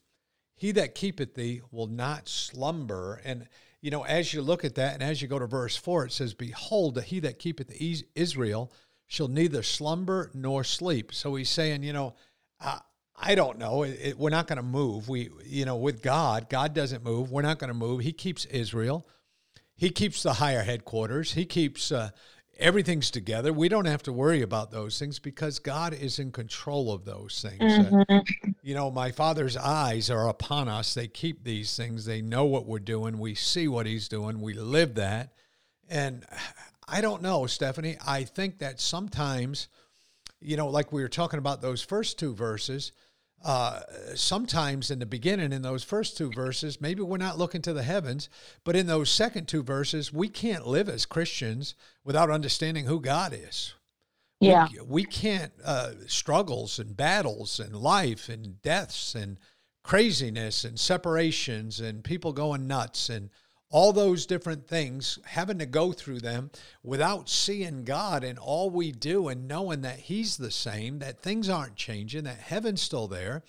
He 0.55 0.73
that 0.73 0.95
keepeth 0.95 1.35
thee 1.35 1.61
will 1.71 1.89
not 1.89 2.27
slumber." 2.27 3.21
And 3.23 3.51
you 3.83 3.91
know, 3.91 4.05
as 4.05 4.33
you 4.33 4.41
look 4.41 4.65
at 4.65 4.77
that, 4.77 4.95
and 4.95 5.03
as 5.03 5.21
you 5.21 5.29
go 5.29 5.39
to 5.39 5.47
verse 5.47 5.77
four, 5.77 6.07
it 6.07 6.13
says, 6.13 6.33
"Behold, 6.33 7.03
he 7.03 7.21
that 7.21 7.39
keepeth 7.39 7.71
Israel." 8.15 8.73
Shall 9.13 9.29
neither 9.29 9.63
slumber 9.63 10.31
nor 10.33 10.65
sleep. 10.65 11.13
So 11.13 11.35
he's 11.35 11.51
saying, 11.51 11.83
you 11.83 11.93
know, 11.93 12.15
uh, 12.59 12.79
I 13.15 13.35
don't 13.35 13.59
know. 13.59 13.83
It, 13.83 13.99
it, 14.03 14.19
we're 14.19 14.31
not 14.31 14.47
going 14.47 14.57
to 14.57 14.63
move. 14.63 15.07
We, 15.07 15.29
you 15.45 15.67
know, 15.67 15.77
with 15.77 16.01
God, 16.01 16.49
God 16.49 16.73
doesn't 16.73 17.05
move. 17.05 17.31
We're 17.31 17.43
not 17.43 17.59
going 17.59 17.69
to 17.69 17.75
move. 17.75 18.01
He 18.01 18.13
keeps 18.13 18.47
Israel. 18.47 19.07
He 19.75 19.91
keeps 19.91 20.23
the 20.23 20.33
higher 20.33 20.63
headquarters. 20.63 21.35
He 21.35 21.45
keeps 21.45 21.93
uh, 21.93 22.09
everything's 22.59 23.11
together. 23.11 23.53
We 23.53 23.69
don't 23.69 23.85
have 23.85 24.03
to 24.05 24.15
worry 24.15 24.41
about 24.41 24.71
those 24.71 24.99
things 24.99 25.19
because 25.19 25.59
God 25.59 25.93
is 25.93 26.19
in 26.19 26.33
control 26.33 26.91
of 26.91 27.05
those 27.05 27.45
things. 27.47 27.71
Mm-hmm. 27.71 28.11
Uh, 28.11 28.21
you 28.63 28.75
know, 28.75 28.91
my 28.91 29.11
Father's 29.11 29.59
eyes 29.59 30.09
are 30.09 30.27
upon 30.27 30.69
us. 30.69 30.95
They 30.95 31.07
keep 31.07 31.45
these 31.45 31.77
things. 31.77 32.07
They 32.07 32.23
know 32.23 32.47
what 32.47 32.65
we're 32.65 32.79
doing. 32.79 33.19
We 33.19 33.35
see 33.35 33.69
what 33.69 33.85
He's 33.85 34.09
doing. 34.09 34.41
We 34.41 34.55
live 34.55 34.95
that. 34.95 35.35
And 35.91 36.25
I 36.93 37.01
don't 37.01 37.23
know, 37.23 37.47
Stephanie. 37.47 37.97
I 38.07 38.25
think 38.25 38.59
that 38.59 38.79
sometimes, 38.79 39.69
you 40.43 40.59
know, 40.59 40.69
like 40.69 40.93
we 40.93 41.01
were 41.01 41.09
talking 41.09 41.39
about 41.39 41.63
those 41.63 41.81
first 41.81 42.19
two 42.19 42.35
verses, 42.35 42.93
uh, 43.43 43.81
sometimes 44.15 44.91
in 44.91 44.99
the 44.99 45.07
beginning, 45.07 45.55
in 45.55 45.63
those 45.63 45.83
first 45.83 46.19
two 46.19 46.31
verses, 46.31 46.83
maybe 46.83 47.01
we're 47.01 47.17
not 47.17 47.39
looking 47.39 47.63
to 47.63 47.73
the 47.73 47.83
heavens, 47.83 48.29
but 48.63 48.77
in 48.77 48.87
those 48.87 49.09
second 49.09 49.49
two 49.49 49.63
verses, 49.63 50.13
we 50.13 50.29
can't 50.29 50.67
live 50.67 50.91
as 50.91 51.07
Christians 51.07 51.75
without 52.05 52.31
understanding 52.31 52.85
who 52.85 53.01
God 53.01 53.33
is. 53.33 53.73
Yeah. 54.39 54.69
We, 54.71 54.81
we 54.83 55.05
can't, 55.05 55.53
uh, 55.65 55.93
struggles 56.07 56.79
and 56.79 56.95
battles 56.95 57.59
and 57.59 57.75
life 57.75 58.29
and 58.29 58.61
deaths 58.61 59.15
and 59.15 59.39
craziness 59.83 60.65
and 60.65 60.79
separations 60.79 61.81
and 61.81 62.05
people 62.05 62.35
going 62.35 62.67
nuts 62.67 63.09
and 63.09 63.31
all 63.73 63.95
those 63.95 64.27
different 64.27 64.69
things, 64.69 65.19
having 65.25 65.59
to 65.59 65.65
go 65.65 65.93
through 65.93 66.21
them 66.21 66.51
without 66.83 67.31
seeing 67.31 67.85
God 67.85 68.23
and 68.23 68.39
all 68.39 68.69
we 68.69 68.93
do 68.93 69.29
and 69.29 69.49
knowing 69.49 69.81
that 69.81 69.99
He's 69.99 70.37
the 70.37 70.51
same, 70.51 70.99
that 70.99 71.23
things 71.23 71.49
aren't 71.49 71.75
changing, 71.75 72.25
that 72.25 72.37
heaven's 72.37 72.83
still 72.83 73.09
there, 73.09 73.43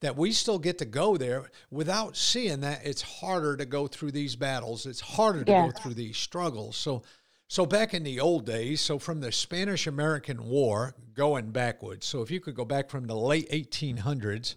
that 0.00 0.16
we 0.16 0.32
still 0.32 0.58
get 0.58 0.76
to 0.78 0.84
go 0.84 1.16
there 1.16 1.50
without 1.70 2.14
seeing 2.14 2.60
that 2.60 2.84
it's 2.84 3.00
harder 3.00 3.56
to 3.56 3.64
go 3.64 3.86
through 3.86 4.12
these 4.12 4.36
battles. 4.36 4.84
It's 4.84 5.00
harder 5.00 5.44
to 5.44 5.50
yeah. 5.50 5.66
go 5.66 5.72
through 5.72 5.94
these 5.94 6.18
struggles. 6.18 6.76
So, 6.76 7.02
so 7.48 7.64
back 7.64 7.94
in 7.94 8.02
the 8.02 8.20
old 8.20 8.44
days, 8.44 8.82
so 8.82 8.98
from 8.98 9.20
the 9.20 9.32
Spanish 9.32 9.86
American 9.86 10.44
War 10.44 10.94
going 11.14 11.52
backwards, 11.52 12.04
so 12.04 12.20
if 12.20 12.30
you 12.30 12.38
could 12.38 12.54
go 12.54 12.66
back 12.66 12.90
from 12.90 13.06
the 13.06 13.16
late 13.16 13.50
1800s 13.50 14.56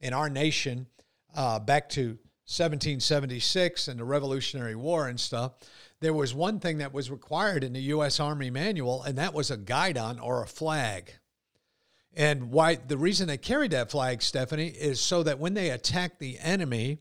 in 0.00 0.12
our 0.12 0.30
nation 0.30 0.86
uh, 1.34 1.58
back 1.58 1.88
to 1.90 2.18
1776 2.50 3.86
and 3.86 4.00
the 4.00 4.04
Revolutionary 4.04 4.74
War 4.74 5.06
and 5.06 5.20
stuff, 5.20 5.52
there 6.00 6.12
was 6.12 6.34
one 6.34 6.58
thing 6.58 6.78
that 6.78 6.92
was 6.92 7.08
required 7.08 7.62
in 7.62 7.72
the 7.72 7.82
U.S. 7.82 8.18
Army 8.18 8.50
manual, 8.50 9.04
and 9.04 9.16
that 9.18 9.32
was 9.32 9.52
a 9.52 9.56
guidon 9.56 10.18
or 10.18 10.42
a 10.42 10.48
flag. 10.48 11.12
And 12.12 12.50
why 12.50 12.74
the 12.74 12.98
reason 12.98 13.28
they 13.28 13.38
carried 13.38 13.70
that 13.70 13.92
flag, 13.92 14.20
Stephanie, 14.20 14.66
is 14.66 15.00
so 15.00 15.22
that 15.22 15.38
when 15.38 15.54
they 15.54 15.70
attacked 15.70 16.18
the 16.18 16.38
enemy, 16.40 16.98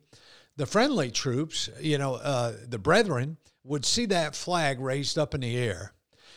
the 0.55 0.67
friendly 0.67 1.09
troops, 1.09 1.67
you 1.79 1.97
know, 1.97 2.15
uh, 2.15 2.53
the 2.67 2.77
brethren, 2.77 3.37
would 3.63 3.85
see 3.85 4.05
that 4.05 4.35
flag 4.35 4.79
raised 4.79 5.17
up 5.17 5.33
in 5.33 5.41
the 5.41 5.57
air. 5.57 5.93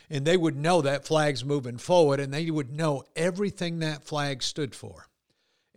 And 0.08 0.24
they 0.24 0.38
would 0.38 0.56
know 0.56 0.80
that 0.80 1.04
flag's 1.04 1.44
moving 1.44 1.76
forward, 1.76 2.18
and 2.18 2.32
they 2.32 2.50
would 2.50 2.72
know 2.72 3.04
everything 3.14 3.80
that 3.80 4.04
flag 4.04 4.42
stood 4.42 4.74
for. 4.74 5.06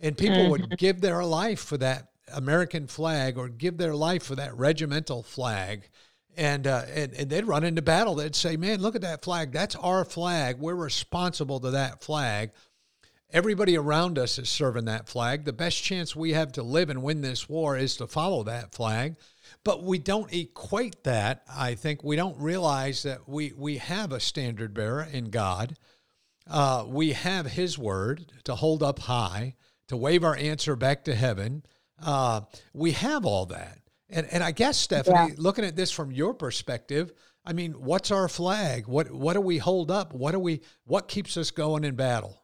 And 0.01 0.17
people 0.17 0.37
mm-hmm. 0.37 0.51
would 0.51 0.77
give 0.77 1.01
their 1.01 1.23
life 1.25 1.59
for 1.59 1.77
that 1.77 2.09
American 2.33 2.87
flag 2.87 3.37
or 3.37 3.47
give 3.47 3.77
their 3.77 3.95
life 3.95 4.23
for 4.23 4.35
that 4.35 4.55
regimental 4.57 5.23
flag. 5.23 5.89
And, 6.37 6.67
uh, 6.67 6.83
and, 6.93 7.13
and 7.13 7.29
they'd 7.29 7.45
run 7.45 7.63
into 7.63 7.81
battle. 7.81 8.15
They'd 8.15 8.35
say, 8.35 8.57
man, 8.57 8.81
look 8.81 8.95
at 8.95 9.01
that 9.01 9.23
flag. 9.23 9.51
That's 9.51 9.75
our 9.75 10.03
flag. 10.03 10.59
We're 10.59 10.75
responsible 10.75 11.59
to 11.61 11.71
that 11.71 12.03
flag. 12.03 12.51
Everybody 13.31 13.77
around 13.77 14.19
us 14.19 14.37
is 14.37 14.49
serving 14.49 14.85
that 14.85 15.07
flag. 15.07 15.45
The 15.45 15.53
best 15.53 15.83
chance 15.83 16.15
we 16.15 16.33
have 16.33 16.51
to 16.53 16.63
live 16.63 16.89
and 16.89 17.03
win 17.03 17.21
this 17.21 17.49
war 17.49 17.77
is 17.77 17.97
to 17.97 18.07
follow 18.07 18.43
that 18.43 18.73
flag. 18.73 19.15
But 19.63 19.83
we 19.83 19.97
don't 19.97 20.31
equate 20.33 21.03
that. 21.03 21.43
I 21.53 21.75
think 21.75 22.03
we 22.03 22.15
don't 22.15 22.39
realize 22.39 23.03
that 23.03 23.27
we, 23.27 23.51
we 23.57 23.77
have 23.77 24.11
a 24.11 24.19
standard 24.19 24.73
bearer 24.73 25.07
in 25.11 25.31
God. 25.31 25.77
Uh, 26.47 26.85
we 26.87 27.13
have 27.13 27.47
His 27.47 27.77
word 27.77 28.31
to 28.43 28.55
hold 28.55 28.83
up 28.83 28.99
high, 28.99 29.55
to 29.87 29.97
wave 29.97 30.23
our 30.23 30.35
answer 30.35 30.75
back 30.75 31.03
to 31.05 31.15
heaven 31.15 31.63
uh, 32.03 32.41
we 32.73 32.91
have 32.91 33.25
all 33.25 33.45
that. 33.47 33.79
And, 34.09 34.27
and 34.31 34.43
I 34.43 34.51
guess, 34.51 34.77
Stephanie, 34.77 35.29
yeah. 35.29 35.35
looking 35.37 35.65
at 35.65 35.75
this 35.75 35.91
from 35.91 36.11
your 36.11 36.33
perspective, 36.33 37.11
I 37.45 37.53
mean, 37.53 37.73
what's 37.73 38.11
our 38.11 38.27
flag? 38.27 38.87
What, 38.87 39.11
what 39.11 39.33
do 39.33 39.41
we 39.41 39.57
hold 39.57 39.91
up? 39.91 40.13
What 40.13 40.31
do 40.31 40.39
we, 40.39 40.61
what 40.85 41.07
keeps 41.07 41.37
us 41.37 41.51
going 41.51 41.83
in 41.83 41.95
battle? 41.95 42.43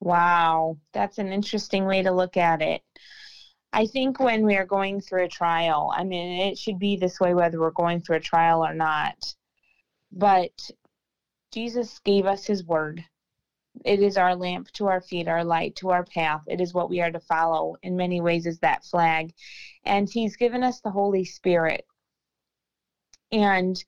Wow, 0.00 0.78
that's 0.92 1.18
an 1.18 1.32
interesting 1.32 1.86
way 1.86 2.02
to 2.02 2.12
look 2.12 2.36
at 2.36 2.62
it. 2.62 2.82
I 3.72 3.86
think 3.86 4.20
when 4.20 4.44
we 4.44 4.56
are 4.56 4.66
going 4.66 5.00
through 5.00 5.24
a 5.24 5.28
trial, 5.28 5.92
I 5.96 6.04
mean, 6.04 6.40
it 6.42 6.58
should 6.58 6.78
be 6.78 6.96
this 6.96 7.18
way 7.18 7.34
whether 7.34 7.58
we're 7.58 7.70
going 7.70 8.00
through 8.00 8.16
a 8.16 8.20
trial 8.20 8.64
or 8.64 8.74
not. 8.74 9.16
But 10.12 10.52
Jesus 11.52 11.98
gave 12.04 12.26
us 12.26 12.46
his 12.46 12.64
word. 12.64 13.04
It 13.84 14.00
is 14.00 14.16
our 14.16 14.36
lamp 14.36 14.70
to 14.72 14.86
our 14.86 15.00
feet, 15.00 15.28
our 15.28 15.44
light 15.44 15.76
to 15.76 15.90
our 15.90 16.04
path. 16.04 16.42
It 16.46 16.60
is 16.60 16.72
what 16.72 16.88
we 16.88 17.00
are 17.00 17.10
to 17.10 17.20
follow. 17.20 17.76
In 17.82 17.96
many 17.96 18.20
ways, 18.20 18.46
is 18.46 18.58
that 18.60 18.84
flag. 18.84 19.32
And 19.84 20.08
He's 20.08 20.36
given 20.36 20.62
us 20.62 20.80
the 20.80 20.90
Holy 20.90 21.24
Spirit. 21.24 21.84
And, 23.32 23.82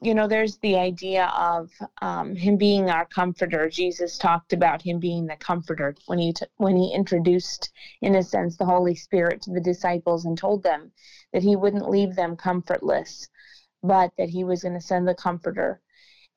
you 0.00 0.14
know, 0.14 0.28
there's 0.28 0.58
the 0.58 0.76
idea 0.76 1.26
of 1.36 1.68
um, 2.00 2.36
Him 2.36 2.56
being 2.56 2.90
our 2.90 3.06
comforter. 3.06 3.68
Jesus 3.68 4.18
talked 4.18 4.52
about 4.52 4.82
Him 4.82 5.00
being 5.00 5.26
the 5.26 5.36
comforter 5.36 5.94
when 6.06 6.18
He, 6.18 6.32
t- 6.32 6.46
when 6.56 6.76
he 6.76 6.94
introduced, 6.94 7.72
in 8.00 8.14
a 8.14 8.22
sense, 8.22 8.56
the 8.56 8.64
Holy 8.64 8.94
Spirit 8.94 9.42
to 9.42 9.50
the 9.50 9.60
disciples 9.60 10.24
and 10.24 10.38
told 10.38 10.62
them 10.62 10.92
that 11.32 11.42
He 11.42 11.56
wouldn't 11.56 11.90
leave 11.90 12.14
them 12.14 12.36
comfortless, 12.36 13.28
but 13.82 14.12
that 14.16 14.28
He 14.28 14.44
was 14.44 14.62
going 14.62 14.74
to 14.74 14.80
send 14.80 15.08
the 15.08 15.14
comforter. 15.14 15.82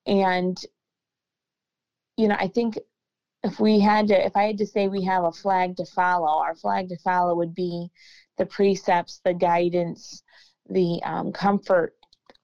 And 0.07 0.57
you 2.17 2.27
know, 2.27 2.35
I 2.37 2.47
think 2.47 2.77
if 3.43 3.59
we 3.59 3.79
had 3.79 4.07
to, 4.09 4.25
if 4.25 4.35
I 4.35 4.43
had 4.43 4.57
to 4.59 4.67
say 4.67 4.87
we 4.87 5.03
have 5.05 5.23
a 5.23 5.31
flag 5.31 5.77
to 5.77 5.85
follow, 5.85 6.39
our 6.39 6.55
flag 6.55 6.89
to 6.89 6.97
follow 6.97 7.35
would 7.35 7.55
be 7.55 7.89
the 8.37 8.45
precepts, 8.45 9.19
the 9.23 9.33
guidance, 9.33 10.23
the 10.69 11.01
um, 11.03 11.31
comfort 11.31 11.95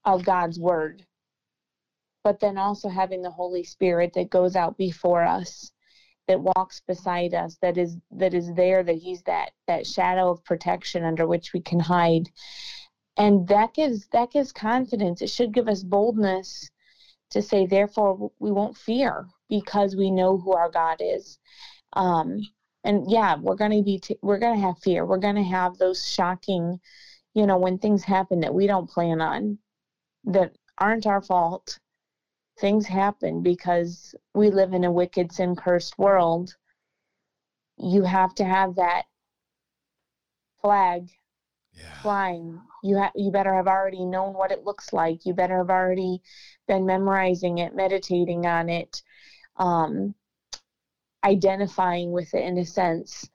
of 0.05 0.25
God's 0.25 0.59
word. 0.59 1.05
But 2.23 2.39
then 2.39 2.57
also 2.57 2.89
having 2.89 3.21
the 3.21 3.31
Holy 3.31 3.63
Spirit 3.63 4.13
that 4.15 4.29
goes 4.29 4.55
out 4.55 4.77
before 4.77 5.23
us, 5.23 5.71
that 6.27 6.41
walks 6.41 6.81
beside 6.85 7.33
us, 7.33 7.57
that 7.61 7.77
is 7.77 7.95
that 8.11 8.33
is 8.33 8.51
there, 8.53 8.83
that 8.83 8.97
He's 8.97 9.21
that 9.23 9.51
that 9.67 9.87
shadow 9.87 10.29
of 10.31 10.43
protection 10.43 11.03
under 11.05 11.25
which 11.25 11.53
we 11.53 11.61
can 11.61 11.79
hide, 11.79 12.29
and 13.15 13.47
that 13.47 13.73
gives 13.73 14.07
that 14.07 14.31
gives 14.31 14.51
confidence. 14.51 15.21
It 15.21 15.29
should 15.29 15.53
give 15.53 15.69
us 15.69 15.83
boldness 15.83 16.69
to 17.29 17.41
say, 17.41 17.65
therefore, 17.65 18.31
we 18.39 18.51
won't 18.51 18.75
fear 18.75 19.27
because 19.49 19.95
we 19.95 20.11
know 20.11 20.37
who 20.37 20.53
our 20.53 20.69
God 20.69 20.97
is. 21.01 21.39
Um, 21.93 22.41
and 22.83 23.09
yeah, 23.09 23.35
we're 23.39 23.55
going 23.55 23.77
to 23.77 23.83
be, 23.83 23.99
t- 23.99 24.17
we're 24.21 24.39
to 24.39 24.55
have 24.55 24.79
fear. 24.79 25.05
We're 25.05 25.17
going 25.17 25.35
to 25.35 25.43
have 25.43 25.77
those 25.77 26.07
shocking, 26.07 26.79
you 27.33 27.45
know, 27.45 27.57
when 27.57 27.77
things 27.77 28.03
happen 28.03 28.39
that 28.41 28.53
we 28.53 28.67
don't 28.67 28.89
plan 28.89 29.21
on, 29.21 29.57
that 30.25 30.53
aren't 30.77 31.07
our 31.07 31.21
fault. 31.21 31.79
Things 32.59 32.87
happen 32.87 33.43
because 33.43 34.15
we 34.33 34.49
live 34.49 34.73
in 34.73 34.83
a 34.83 34.91
wicked, 34.91 35.31
sin 35.31 35.55
cursed 35.55 35.97
world. 35.99 36.55
You 37.77 38.03
have 38.03 38.33
to 38.35 38.45
have 38.45 38.75
that 38.75 39.03
flag 40.61 41.09
yeah. 41.73 42.01
flying. 42.01 42.59
You 42.83 42.97
ha- 42.97 43.11
you 43.15 43.31
better 43.31 43.53
have 43.53 43.67
already 43.67 44.05
known 44.05 44.33
what 44.33 44.51
it 44.51 44.63
looks 44.63 44.93
like. 44.93 45.25
You 45.25 45.33
better 45.33 45.57
have 45.57 45.69
already 45.69 46.21
been 46.67 46.85
memorizing 46.85 47.59
it, 47.59 47.75
meditating 47.75 48.45
on 48.45 48.69
it, 48.69 49.01
um, 49.57 50.15
identifying 51.23 52.11
with 52.11 52.33
it 52.33 52.43
in 52.43 52.57
a 52.57 52.65
sense, 52.65 53.29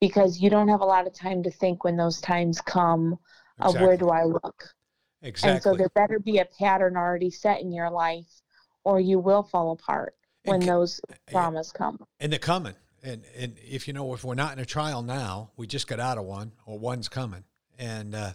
because 0.00 0.40
you 0.40 0.50
don't 0.50 0.68
have 0.68 0.80
a 0.80 0.84
lot 0.84 1.06
of 1.06 1.14
time 1.14 1.42
to 1.42 1.50
think 1.50 1.84
when 1.84 1.96
those 1.96 2.20
times 2.20 2.60
come 2.60 3.18
exactly. 3.58 3.80
of 3.80 3.86
where 3.86 3.96
do 3.96 4.10
I 4.10 4.24
look. 4.24 4.74
Exactly. 5.22 5.54
And 5.54 5.62
so 5.62 5.74
there 5.74 5.88
better 5.94 6.18
be 6.18 6.38
a 6.38 6.44
pattern 6.44 6.96
already 6.96 7.30
set 7.30 7.60
in 7.60 7.72
your 7.72 7.90
life, 7.90 8.42
or 8.84 9.00
you 9.00 9.18
will 9.18 9.42
fall 9.42 9.72
apart 9.72 10.14
when 10.44 10.60
and, 10.60 10.68
those 10.68 11.00
traumas 11.32 11.72
come. 11.72 11.98
And 12.20 12.30
they're 12.30 12.38
coming. 12.38 12.74
And 13.02 13.24
and 13.36 13.56
if 13.58 13.88
you 13.88 13.94
know 13.94 14.12
if 14.14 14.24
we're 14.24 14.34
not 14.34 14.52
in 14.52 14.58
a 14.58 14.66
trial 14.66 15.02
now, 15.02 15.50
we 15.56 15.66
just 15.66 15.86
got 15.86 16.00
out 16.00 16.18
of 16.18 16.24
one, 16.24 16.52
or 16.66 16.78
one's 16.78 17.08
coming. 17.08 17.44
And 17.78 18.14
uh, 18.14 18.32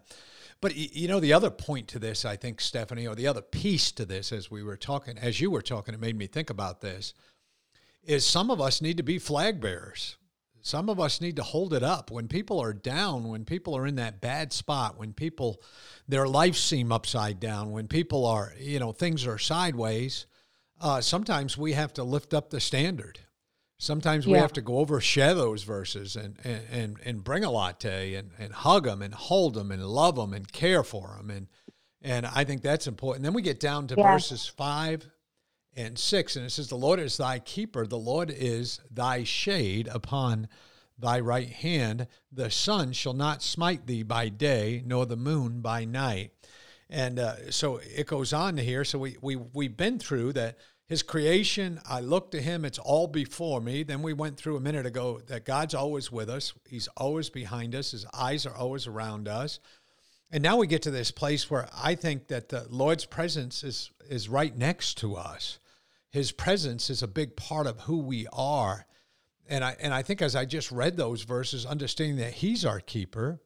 but 0.61 0.75
you 0.75 1.07
know 1.07 1.19
the 1.19 1.33
other 1.33 1.49
point 1.49 1.87
to 1.89 1.99
this, 1.99 2.23
I 2.23 2.35
think, 2.35 2.61
Stephanie, 2.61 3.07
or 3.07 3.15
the 3.15 3.27
other 3.27 3.41
piece 3.41 3.91
to 3.93 4.05
this, 4.05 4.31
as 4.31 4.51
we 4.51 4.63
were 4.63 4.77
talking, 4.77 5.17
as 5.17 5.41
you 5.41 5.49
were 5.49 5.61
talking, 5.61 5.93
it 5.93 5.99
made 5.99 6.17
me 6.17 6.27
think 6.27 6.49
about 6.49 6.81
this, 6.81 7.13
is 8.03 8.25
some 8.25 8.51
of 8.51 8.61
us 8.61 8.81
need 8.81 8.97
to 8.97 9.03
be 9.03 9.19
flag 9.19 9.59
bearers. 9.59 10.17
Some 10.63 10.89
of 10.89 10.99
us 10.99 11.21
need 11.21 11.37
to 11.37 11.43
hold 11.43 11.73
it 11.73 11.81
up. 11.81 12.11
When 12.11 12.27
people 12.27 12.59
are 12.59 12.73
down 12.73 13.27
when 13.27 13.45
people 13.45 13.75
are 13.75 13.87
in 13.87 13.95
that 13.95 14.21
bad 14.21 14.53
spot 14.53 14.97
when 14.97 15.13
people 15.13 15.61
their 16.07 16.27
lives 16.27 16.59
seem 16.59 16.91
upside 16.91 17.39
down 17.39 17.71
when 17.71 17.87
people 17.87 18.25
are 18.25 18.53
you 18.59 18.79
know 18.79 18.91
things 18.91 19.25
are 19.25 19.39
sideways 19.39 20.27
uh, 20.79 21.01
sometimes 21.01 21.57
we 21.57 21.73
have 21.73 21.93
to 21.93 22.03
lift 22.03 22.33
up 22.33 22.49
the 22.49 22.59
standard 22.59 23.19
sometimes 23.81 24.27
we 24.27 24.33
yeah. 24.33 24.41
have 24.41 24.53
to 24.53 24.61
go 24.61 24.77
over 24.77 25.01
share 25.01 25.33
those 25.33 25.63
verses 25.63 26.15
and, 26.15 26.37
and 26.43 26.61
and 26.71 26.97
and 27.03 27.23
bring 27.23 27.43
a 27.43 27.51
latte 27.51 28.13
and 28.13 28.31
and 28.37 28.53
hug 28.53 28.85
them 28.85 29.01
and 29.01 29.13
hold 29.13 29.55
them 29.55 29.71
and 29.71 29.85
love 29.85 30.15
them 30.15 30.33
and 30.33 30.51
care 30.51 30.83
for 30.83 31.15
them 31.17 31.29
and 31.29 31.47
and 32.03 32.25
I 32.25 32.43
think 32.43 32.61
that's 32.63 32.87
important. 32.87 33.23
Then 33.23 33.33
we 33.33 33.43
get 33.43 33.59
down 33.59 33.87
to 33.87 33.95
yeah. 33.95 34.13
verses 34.13 34.47
five 34.47 35.07
and 35.75 35.97
6. 35.97 36.35
And 36.35 36.45
it 36.45 36.49
says, 36.49 36.67
The 36.67 36.75
Lord 36.75 36.99
is 36.99 37.17
thy 37.17 37.39
keeper, 37.39 37.85
the 37.85 37.97
Lord 37.97 38.31
is 38.31 38.79
thy 38.89 39.23
shade 39.23 39.87
upon 39.87 40.47
thy 40.97 41.19
right 41.19 41.49
hand. 41.49 42.07
The 42.31 42.51
sun 42.51 42.93
shall 42.93 43.13
not 43.13 43.41
smite 43.41 43.87
thee 43.87 44.03
by 44.03 44.29
day, 44.29 44.83
nor 44.85 45.05
the 45.05 45.15
moon 45.17 45.61
by 45.61 45.85
night. 45.85 46.31
And 46.89 47.19
uh, 47.19 47.51
so 47.51 47.77
it 47.77 48.07
goes 48.07 48.33
on 48.33 48.57
here. 48.57 48.83
So 48.83 48.99
we, 48.99 49.15
we, 49.21 49.37
we've 49.37 49.77
been 49.77 49.97
through 49.97 50.33
that 50.33 50.57
his 50.91 51.03
creation, 51.03 51.79
I 51.87 52.01
look 52.01 52.31
to 52.31 52.41
him, 52.41 52.65
it's 52.65 52.79
all 52.79 53.07
before 53.07 53.61
me. 53.61 53.83
Then 53.83 54.01
we 54.01 54.13
went 54.13 54.37
through 54.37 54.57
a 54.57 54.61
minute 54.61 54.85
ago 54.85 55.21
that 55.27 55.45
God's 55.45 55.73
always 55.73 56.11
with 56.11 56.29
us, 56.29 56.53
he's 56.67 56.87
always 56.97 57.29
behind 57.29 57.75
us, 57.75 57.91
his 57.91 58.05
eyes 58.13 58.45
are 58.45 58.55
always 58.55 58.87
around 58.87 59.27
us. 59.27 59.59
And 60.31 60.41
now 60.41 60.57
we 60.57 60.67
get 60.67 60.83
to 60.83 60.91
this 60.91 61.11
place 61.11 61.49
where 61.49 61.67
I 61.75 61.95
think 61.95 62.27
that 62.27 62.49
the 62.49 62.65
Lord's 62.69 63.05
presence 63.05 63.63
is 63.63 63.91
is 64.09 64.29
right 64.29 64.55
next 64.55 64.97
to 64.99 65.15
us 65.15 65.59
his 66.11 66.31
presence 66.31 66.89
is 66.89 67.01
a 67.01 67.07
big 67.07 67.35
part 67.35 67.65
of 67.65 67.79
who 67.81 67.99
we 67.99 68.27
are. 68.33 68.85
And 69.47 69.63
I 69.63 69.75
and 69.79 69.93
I 69.93 70.03
think 70.03 70.21
as 70.21 70.35
I 70.35 70.45
just 70.45 70.71
read 70.71 70.97
those 70.97 71.23
verses, 71.23 71.65
understanding 71.65 72.17
that 72.17 72.33
he's 72.33 72.65
our 72.65 72.79
keeper, 72.79 73.41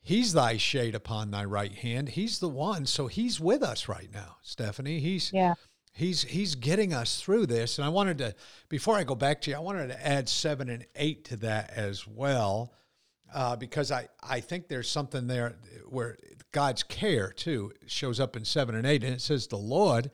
he's 0.00 0.32
thy 0.32 0.56
shade 0.56 0.94
upon 0.94 1.30
thy 1.30 1.44
right 1.44 1.74
hand. 1.74 2.10
He's 2.10 2.38
the 2.38 2.48
one. 2.48 2.86
So 2.86 3.08
he's 3.08 3.40
with 3.40 3.62
us 3.62 3.88
right 3.88 4.08
now, 4.12 4.36
Stephanie. 4.42 5.00
He's 5.00 5.32
yeah. 5.32 5.54
He's 5.96 6.22
he's 6.22 6.56
getting 6.56 6.92
us 6.92 7.20
through 7.20 7.46
this. 7.46 7.78
And 7.78 7.84
I 7.86 7.88
wanted 7.88 8.18
to 8.18 8.34
before 8.68 8.96
I 8.96 9.04
go 9.04 9.14
back 9.14 9.40
to 9.42 9.50
you, 9.50 9.56
I 9.56 9.60
wanted 9.60 9.88
to 9.88 10.06
add 10.06 10.28
seven 10.28 10.68
and 10.68 10.84
eight 10.96 11.24
to 11.26 11.36
that 11.38 11.70
as 11.70 12.06
well. 12.06 12.74
Uh, 13.32 13.56
because 13.56 13.90
I, 13.90 14.08
I 14.22 14.38
think 14.40 14.68
there's 14.68 14.88
something 14.88 15.26
there 15.26 15.56
where 15.88 16.16
God's 16.52 16.82
care 16.84 17.32
too 17.32 17.72
shows 17.86 18.20
up 18.20 18.36
in 18.36 18.44
seven 18.44 18.74
and 18.74 18.86
eight. 18.86 19.02
And 19.02 19.14
it 19.14 19.20
says, 19.20 19.46
The 19.46 19.56
Lord 19.56 20.10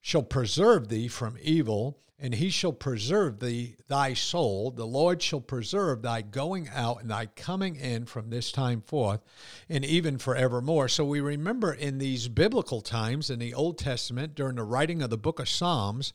shall 0.00 0.22
preserve 0.22 0.88
thee 0.88 1.08
from 1.08 1.36
evil, 1.40 1.98
and 2.18 2.34
he 2.34 2.50
shall 2.50 2.72
preserve 2.72 3.38
thee 3.38 3.76
thy 3.86 4.12
soul. 4.12 4.70
The 4.70 4.86
Lord 4.86 5.22
shall 5.22 5.40
preserve 5.40 6.02
thy 6.02 6.22
going 6.22 6.68
out 6.68 7.00
and 7.00 7.10
thy 7.10 7.26
coming 7.26 7.76
in 7.76 8.06
from 8.06 8.30
this 8.30 8.50
time 8.50 8.80
forth, 8.80 9.20
and 9.68 9.84
even 9.84 10.18
forevermore. 10.18 10.88
So 10.88 11.04
we 11.04 11.20
remember 11.20 11.72
in 11.72 11.98
these 11.98 12.28
biblical 12.28 12.80
times 12.80 13.30
in 13.30 13.38
the 13.38 13.54
Old 13.54 13.78
Testament, 13.78 14.34
during 14.34 14.56
the 14.56 14.64
writing 14.64 15.00
of 15.02 15.10
the 15.10 15.18
book 15.18 15.38
of 15.38 15.48
Psalms, 15.48 16.12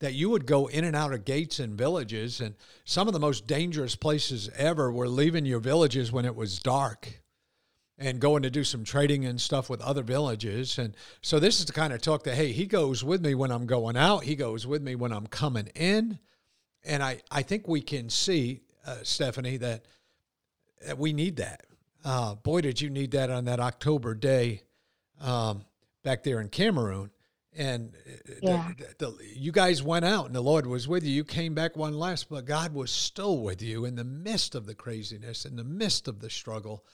that 0.00 0.14
you 0.14 0.28
would 0.28 0.46
go 0.46 0.66
in 0.66 0.84
and 0.84 0.96
out 0.96 1.14
of 1.14 1.24
gates 1.24 1.60
and 1.60 1.78
villages, 1.78 2.40
and 2.40 2.54
some 2.84 3.06
of 3.06 3.14
the 3.14 3.20
most 3.20 3.46
dangerous 3.46 3.96
places 3.96 4.50
ever 4.56 4.92
were 4.92 5.08
leaving 5.08 5.46
your 5.46 5.60
villages 5.60 6.12
when 6.12 6.24
it 6.24 6.34
was 6.34 6.58
dark 6.58 7.21
and 8.02 8.20
going 8.20 8.42
to 8.42 8.50
do 8.50 8.64
some 8.64 8.82
trading 8.84 9.24
and 9.24 9.40
stuff 9.40 9.70
with 9.70 9.80
other 9.80 10.02
villages. 10.02 10.78
And 10.78 10.96
so 11.20 11.38
this 11.38 11.60
is 11.60 11.66
the 11.66 11.72
kind 11.72 11.92
of 11.92 12.02
talk 12.02 12.24
that, 12.24 12.34
hey, 12.34 12.50
he 12.50 12.66
goes 12.66 13.04
with 13.04 13.24
me 13.24 13.34
when 13.34 13.52
I'm 13.52 13.66
going 13.66 13.96
out, 13.96 14.24
he 14.24 14.34
goes 14.34 14.66
with 14.66 14.82
me 14.82 14.96
when 14.96 15.12
I'm 15.12 15.26
coming 15.28 15.68
in. 15.74 16.18
And 16.84 17.02
I, 17.02 17.20
I 17.30 17.42
think 17.42 17.68
we 17.68 17.80
can 17.80 18.10
see, 18.10 18.62
uh, 18.84 18.96
Stephanie, 19.04 19.56
that, 19.58 19.84
that 20.84 20.98
we 20.98 21.12
need 21.12 21.36
that. 21.36 21.64
Uh, 22.04 22.34
boy, 22.34 22.60
did 22.60 22.80
you 22.80 22.90
need 22.90 23.12
that 23.12 23.30
on 23.30 23.44
that 23.44 23.60
October 23.60 24.14
day 24.14 24.62
um, 25.20 25.64
back 26.02 26.24
there 26.24 26.40
in 26.40 26.48
Cameroon. 26.48 27.10
And 27.54 27.92
uh, 28.28 28.32
yeah. 28.42 28.70
the, 28.98 29.06
the, 29.06 29.16
you 29.36 29.52
guys 29.52 29.82
went 29.82 30.04
out 30.04 30.26
and 30.26 30.34
the 30.34 30.40
Lord 30.40 30.66
was 30.66 30.88
with 30.88 31.04
you. 31.04 31.12
You 31.12 31.24
came 31.24 31.54
back 31.54 31.76
one 31.76 31.94
last, 31.94 32.28
but 32.28 32.46
God 32.46 32.74
was 32.74 32.90
still 32.90 33.38
with 33.38 33.62
you 33.62 33.84
in 33.84 33.94
the 33.94 34.04
midst 34.04 34.54
of 34.56 34.66
the 34.66 34.74
craziness, 34.74 35.44
in 35.44 35.54
the 35.54 35.64
midst 35.64 36.08
of 36.08 36.20
the 36.20 36.30
struggle. 36.30 36.84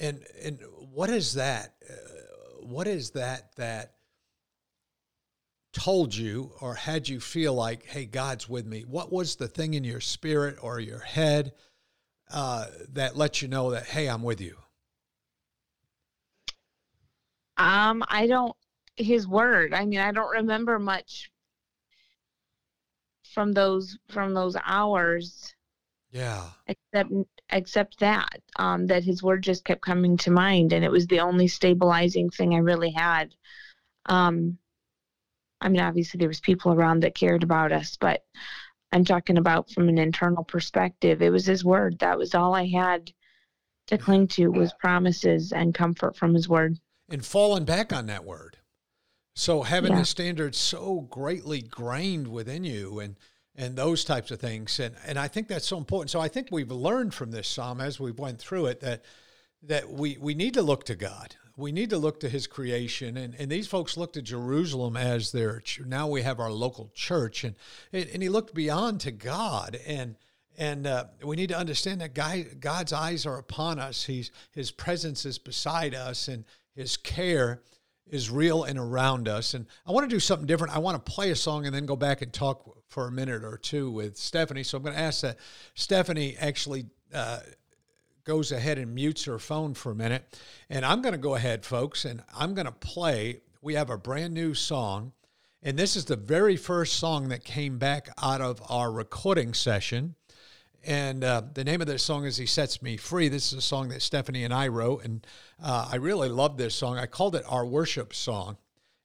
And 0.00 0.24
and 0.42 0.60
what 0.92 1.10
is 1.10 1.34
that? 1.34 1.74
Uh, 1.88 1.94
what 2.66 2.86
is 2.86 3.10
that 3.10 3.54
that 3.56 3.94
told 5.72 6.14
you 6.14 6.52
or 6.60 6.74
had 6.74 7.08
you 7.08 7.20
feel 7.20 7.52
like, 7.52 7.84
hey, 7.84 8.06
God's 8.06 8.48
with 8.48 8.64
me? 8.64 8.82
What 8.82 9.12
was 9.12 9.36
the 9.36 9.48
thing 9.48 9.74
in 9.74 9.84
your 9.84 10.00
spirit 10.00 10.56
or 10.62 10.80
your 10.80 11.00
head 11.00 11.52
uh, 12.30 12.66
that 12.92 13.16
let 13.16 13.42
you 13.42 13.48
know 13.48 13.72
that, 13.72 13.86
hey, 13.86 14.08
I'm 14.08 14.22
with 14.22 14.40
you? 14.40 14.56
Um, 17.56 18.02
I 18.08 18.26
don't. 18.26 18.56
His 18.96 19.26
word. 19.26 19.74
I 19.74 19.84
mean, 19.84 19.98
I 19.98 20.12
don't 20.12 20.30
remember 20.30 20.78
much 20.78 21.30
from 23.32 23.52
those 23.52 23.98
from 24.08 24.34
those 24.34 24.56
hours. 24.64 25.54
Yeah. 26.14 26.44
Except 26.68 27.10
except 27.50 27.98
that 27.98 28.40
um, 28.56 28.86
that 28.86 29.02
his 29.02 29.22
word 29.22 29.42
just 29.42 29.64
kept 29.64 29.82
coming 29.82 30.16
to 30.18 30.30
mind, 30.30 30.72
and 30.72 30.84
it 30.84 30.90
was 30.90 31.08
the 31.08 31.20
only 31.20 31.48
stabilizing 31.48 32.30
thing 32.30 32.54
I 32.54 32.58
really 32.58 32.92
had. 32.92 33.34
Um, 34.06 34.56
I 35.60 35.68
mean, 35.68 35.82
obviously 35.82 36.18
there 36.18 36.28
was 36.28 36.40
people 36.40 36.72
around 36.72 37.00
that 37.00 37.16
cared 37.16 37.42
about 37.42 37.72
us, 37.72 37.96
but 37.96 38.22
I'm 38.92 39.04
talking 39.04 39.38
about 39.38 39.70
from 39.72 39.88
an 39.88 39.98
internal 39.98 40.44
perspective. 40.44 41.20
It 41.20 41.30
was 41.30 41.46
his 41.46 41.64
word. 41.64 41.98
That 41.98 42.16
was 42.16 42.32
all 42.32 42.54
I 42.54 42.68
had 42.68 43.10
to 43.88 43.98
cling 43.98 44.28
to 44.28 44.48
was 44.48 44.72
promises 44.74 45.52
and 45.52 45.74
comfort 45.74 46.16
from 46.16 46.32
his 46.32 46.48
word. 46.48 46.78
And 47.08 47.24
falling 47.24 47.64
back 47.64 47.92
on 47.92 48.06
that 48.06 48.24
word. 48.24 48.58
So 49.34 49.62
having 49.62 49.92
yeah. 49.92 49.98
the 49.98 50.04
standard 50.04 50.54
so 50.54 51.00
greatly 51.10 51.60
grained 51.60 52.28
within 52.28 52.62
you 52.62 53.00
and 53.00 53.18
and 53.56 53.76
those 53.76 54.04
types 54.04 54.30
of 54.30 54.40
things. 54.40 54.80
And 54.80 54.94
and 55.06 55.18
I 55.18 55.28
think 55.28 55.48
that's 55.48 55.66
so 55.66 55.78
important. 55.78 56.10
So 56.10 56.20
I 56.20 56.28
think 56.28 56.48
we've 56.50 56.70
learned 56.70 57.14
from 57.14 57.30
this 57.30 57.48
psalm 57.48 57.80
as 57.80 58.00
we 58.00 58.10
went 58.10 58.38
through 58.38 58.66
it 58.66 58.80
that 58.80 59.02
that 59.62 59.90
we 59.90 60.16
we 60.20 60.34
need 60.34 60.54
to 60.54 60.62
look 60.62 60.84
to 60.84 60.94
God. 60.94 61.36
We 61.56 61.70
need 61.70 61.90
to 61.90 61.98
look 61.98 62.18
to 62.20 62.28
His 62.28 62.48
creation, 62.48 63.16
and, 63.16 63.32
and 63.36 63.48
these 63.48 63.68
folks 63.68 63.96
looked 63.96 64.14
to 64.14 64.22
Jerusalem 64.22 64.96
as 64.96 65.30
their. 65.30 65.62
Now 65.86 66.08
we 66.08 66.22
have 66.22 66.40
our 66.40 66.50
local 66.50 66.90
church, 66.94 67.44
and 67.44 67.54
and 67.92 68.22
He 68.22 68.28
looked 68.28 68.54
beyond 68.54 69.00
to 69.02 69.12
God, 69.12 69.78
and 69.86 70.16
and 70.56 70.86
uh, 70.86 71.04
we 71.22 71.36
need 71.36 71.50
to 71.50 71.56
understand 71.56 72.00
that 72.00 72.14
God, 72.14 72.60
God's 72.60 72.92
eyes 72.92 73.24
are 73.26 73.38
upon 73.38 73.78
us. 73.78 74.04
He's 74.04 74.32
His 74.50 74.72
presence 74.72 75.24
is 75.24 75.38
beside 75.38 75.94
us, 75.94 76.26
and 76.26 76.44
His 76.74 76.96
care 76.96 77.62
is 78.08 78.30
real 78.30 78.64
and 78.64 78.78
around 78.78 79.28
us. 79.28 79.54
And 79.54 79.66
I 79.86 79.92
want 79.92 80.08
to 80.08 80.14
do 80.14 80.20
something 80.20 80.46
different. 80.46 80.74
I 80.74 80.78
want 80.78 81.04
to 81.04 81.12
play 81.12 81.30
a 81.30 81.36
song 81.36 81.66
and 81.66 81.74
then 81.74 81.86
go 81.86 81.96
back 81.96 82.22
and 82.22 82.32
talk 82.32 82.64
for 82.88 83.06
a 83.06 83.12
minute 83.12 83.44
or 83.44 83.56
two 83.56 83.90
with 83.90 84.16
Stephanie. 84.16 84.62
So 84.62 84.78
I'm 84.78 84.84
going 84.84 84.94
to 84.94 85.00
ask 85.00 85.22
that 85.22 85.38
Stephanie 85.74 86.36
actually 86.38 86.86
uh, 87.12 87.40
goes 88.24 88.52
ahead 88.52 88.78
and 88.78 88.94
mutes 88.94 89.24
her 89.24 89.38
phone 89.38 89.74
for 89.74 89.92
a 89.92 89.94
minute. 89.94 90.38
And 90.68 90.84
I'm 90.84 91.02
going 91.02 91.12
to 91.12 91.18
go 91.18 91.34
ahead, 91.34 91.64
folks, 91.64 92.04
and 92.04 92.22
I'm 92.36 92.54
going 92.54 92.66
to 92.66 92.72
play. 92.72 93.40
We 93.62 93.74
have 93.74 93.90
a 93.90 93.98
brand 93.98 94.34
new 94.34 94.54
song. 94.54 95.12
And 95.62 95.78
this 95.78 95.96
is 95.96 96.04
the 96.04 96.16
very 96.16 96.56
first 96.56 96.94
song 96.94 97.28
that 97.30 97.42
came 97.42 97.78
back 97.78 98.08
out 98.22 98.42
of 98.42 98.62
our 98.68 98.92
recording 98.92 99.54
session. 99.54 100.14
And 100.86 101.24
uh, 101.24 101.42
the 101.54 101.64
name 101.64 101.80
of 101.80 101.86
this 101.86 102.02
song 102.02 102.26
is 102.26 102.36
He 102.36 102.44
Sets 102.44 102.82
Me 102.82 102.98
Free. 102.98 103.28
This 103.28 103.52
is 103.52 103.58
a 103.58 103.62
song 103.62 103.88
that 103.88 104.02
Stephanie 104.02 104.44
and 104.44 104.52
I 104.52 104.68
wrote. 104.68 105.04
And 105.04 105.26
uh, 105.62 105.88
I 105.90 105.96
really 105.96 106.28
love 106.28 106.58
this 106.58 106.74
song. 106.74 106.98
I 106.98 107.06
called 107.06 107.34
it 107.36 107.44
our 107.48 107.64
worship 107.64 108.14
song. 108.14 108.58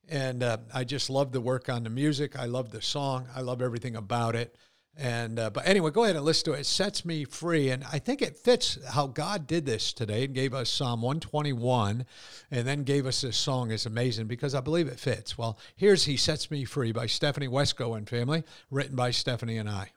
And 0.10 0.44
uh, 0.44 0.58
I 0.74 0.84
just 0.84 1.10
love 1.10 1.32
the 1.32 1.40
work 1.40 1.70
on 1.70 1.84
the 1.84 1.90
music. 1.90 2.38
I 2.38 2.48
love 2.48 2.72
the 2.72 2.82
song. 2.82 3.28
I 3.34 3.42
love 3.42 3.62
everything 3.62 3.96
about 3.96 4.36
it. 4.36 4.56
And 4.98 5.40
uh, 5.40 5.50
but 5.52 5.66
anyway, 5.66 5.92
go 5.92 6.04
ahead 6.04 6.18
and 6.18 6.26
listen 6.26 6.52
to 6.52 6.58
it. 6.58 6.62
It 6.62 6.66
sets 6.66 7.06
me 7.06 7.24
free, 7.24 7.70
and 7.70 7.86
I 7.86 8.00
think 8.00 8.22
it 8.22 8.36
fits 8.38 8.78
how 8.86 9.08
God 9.08 9.48
did 9.48 9.66
this 9.66 9.94
today 9.94 10.26
and 10.26 10.34
gave 10.34 10.54
us 10.54 10.70
Psalm 10.70 11.02
121, 11.02 12.06
and 12.52 12.68
then 12.68 12.84
gave 12.84 13.06
us 13.06 13.22
this 13.22 13.38
song. 13.38 13.72
is 13.72 13.86
amazing 13.86 14.28
because 14.28 14.54
I 14.54 14.60
believe 14.60 14.90
it 14.90 15.00
fits. 15.00 15.38
Well, 15.38 15.58
here's 15.78 16.04
"He 16.04 16.18
Sets 16.18 16.52
Me 16.52 16.66
Free" 16.66 16.92
by 16.92 17.06
Stephanie 17.06 17.48
Wesco 17.48 17.96
and 17.96 18.10
family, 18.10 18.44
written 18.70 18.98
by 18.98 19.12
Stephanie 19.12 19.58
and 19.58 19.70
I. 19.70 19.92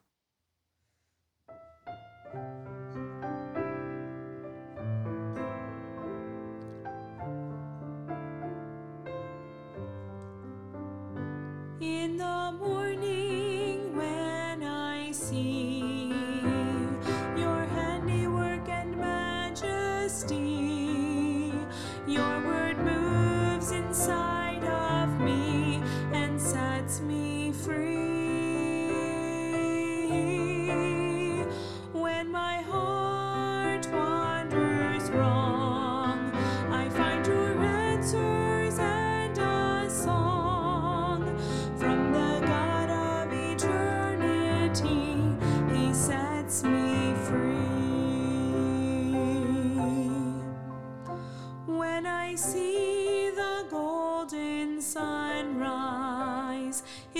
in 11.82 12.16
the 12.16 12.52
morning. 12.60 13.11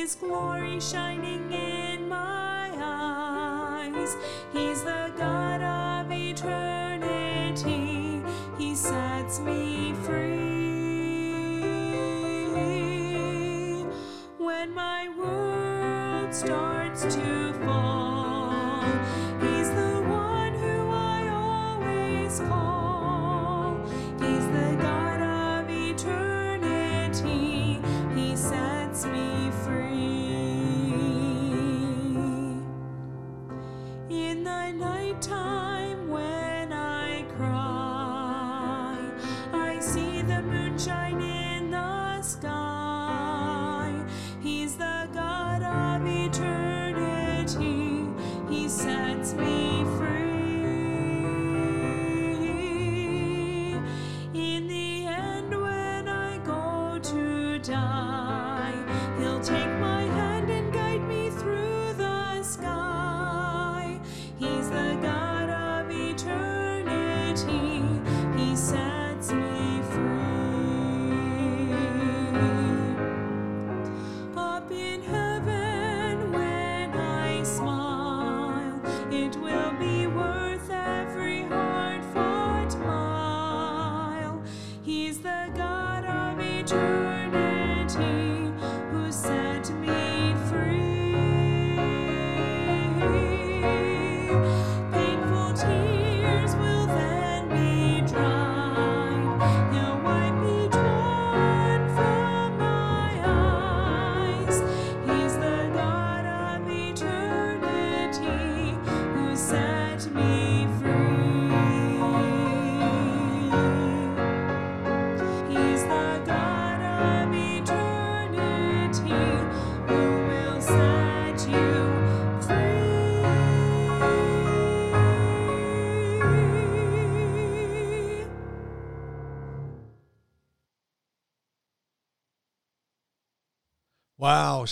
His 0.02 0.16
glory 0.16 0.80
shining 0.80 1.52
in 1.52 2.08
my 2.08 2.72
eyes. 2.76 4.16
He's 4.52 4.82
the 4.82 5.12
God 5.16 5.62
of 5.62 6.10
eternity. 6.10 7.62
He 8.58 8.74
sets 8.74 9.38
me 9.38 9.94
free. 10.02 10.32
When 14.38 14.74
my 14.74 15.08
world 15.16 16.34
starts 16.34 17.02
to 17.14 17.52
fall, 17.64 18.11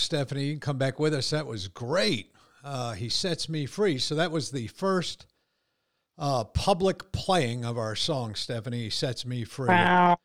Stephanie, 0.01 0.45
you 0.45 0.53
can 0.53 0.59
come 0.59 0.77
back 0.77 0.99
with 0.99 1.13
us. 1.13 1.29
That 1.29 1.45
was 1.45 1.67
great. 1.67 2.33
Uh, 2.63 2.93
he 2.93 3.09
sets 3.09 3.47
me 3.47 3.65
free. 3.65 3.97
So 3.97 4.15
that 4.15 4.31
was 4.31 4.51
the 4.51 4.67
first 4.67 5.25
uh, 6.17 6.43
public 6.43 7.11
playing 7.11 7.65
of 7.65 7.77
our 7.77 7.95
song, 7.95 8.35
Stephanie. 8.35 8.83
He 8.83 8.89
sets 8.89 9.25
me 9.25 9.43
free. 9.43 9.69
Wow. 9.69 10.17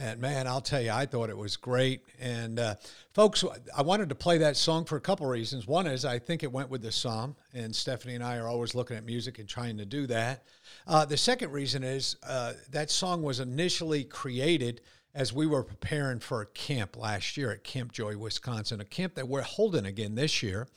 And 0.00 0.20
man, 0.20 0.46
I'll 0.46 0.60
tell 0.60 0.80
you, 0.80 0.92
I 0.92 1.06
thought 1.06 1.28
it 1.28 1.36
was 1.36 1.56
great. 1.56 2.02
And 2.20 2.60
uh, 2.60 2.76
folks, 3.12 3.44
I 3.76 3.82
wanted 3.82 4.08
to 4.10 4.14
play 4.14 4.38
that 4.38 4.56
song 4.56 4.84
for 4.84 4.96
a 4.96 5.00
couple 5.00 5.26
reasons. 5.26 5.66
One 5.66 5.88
is 5.88 6.04
I 6.04 6.20
think 6.20 6.44
it 6.44 6.52
went 6.52 6.70
with 6.70 6.82
the 6.82 6.92
psalm, 6.92 7.34
and 7.52 7.74
Stephanie 7.74 8.14
and 8.14 8.22
I 8.22 8.36
are 8.36 8.46
always 8.46 8.76
looking 8.76 8.96
at 8.96 9.04
music 9.04 9.40
and 9.40 9.48
trying 9.48 9.76
to 9.78 9.84
do 9.84 10.06
that. 10.06 10.44
Uh, 10.86 11.04
the 11.04 11.16
second 11.16 11.50
reason 11.50 11.82
is 11.82 12.14
uh, 12.22 12.52
that 12.70 12.92
song 12.92 13.22
was 13.22 13.40
initially 13.40 14.04
created 14.04 14.82
as 15.14 15.32
we 15.32 15.46
were 15.46 15.62
preparing 15.62 16.20
for 16.20 16.42
a 16.42 16.46
camp 16.46 16.96
last 16.96 17.36
year 17.36 17.50
at 17.50 17.64
Camp 17.64 17.92
Joy, 17.92 18.16
Wisconsin, 18.16 18.80
a 18.80 18.84
camp 18.84 19.14
that 19.14 19.28
we're 19.28 19.42
holding 19.42 19.86
again 19.86 20.14
this 20.14 20.42
year. 20.42 20.68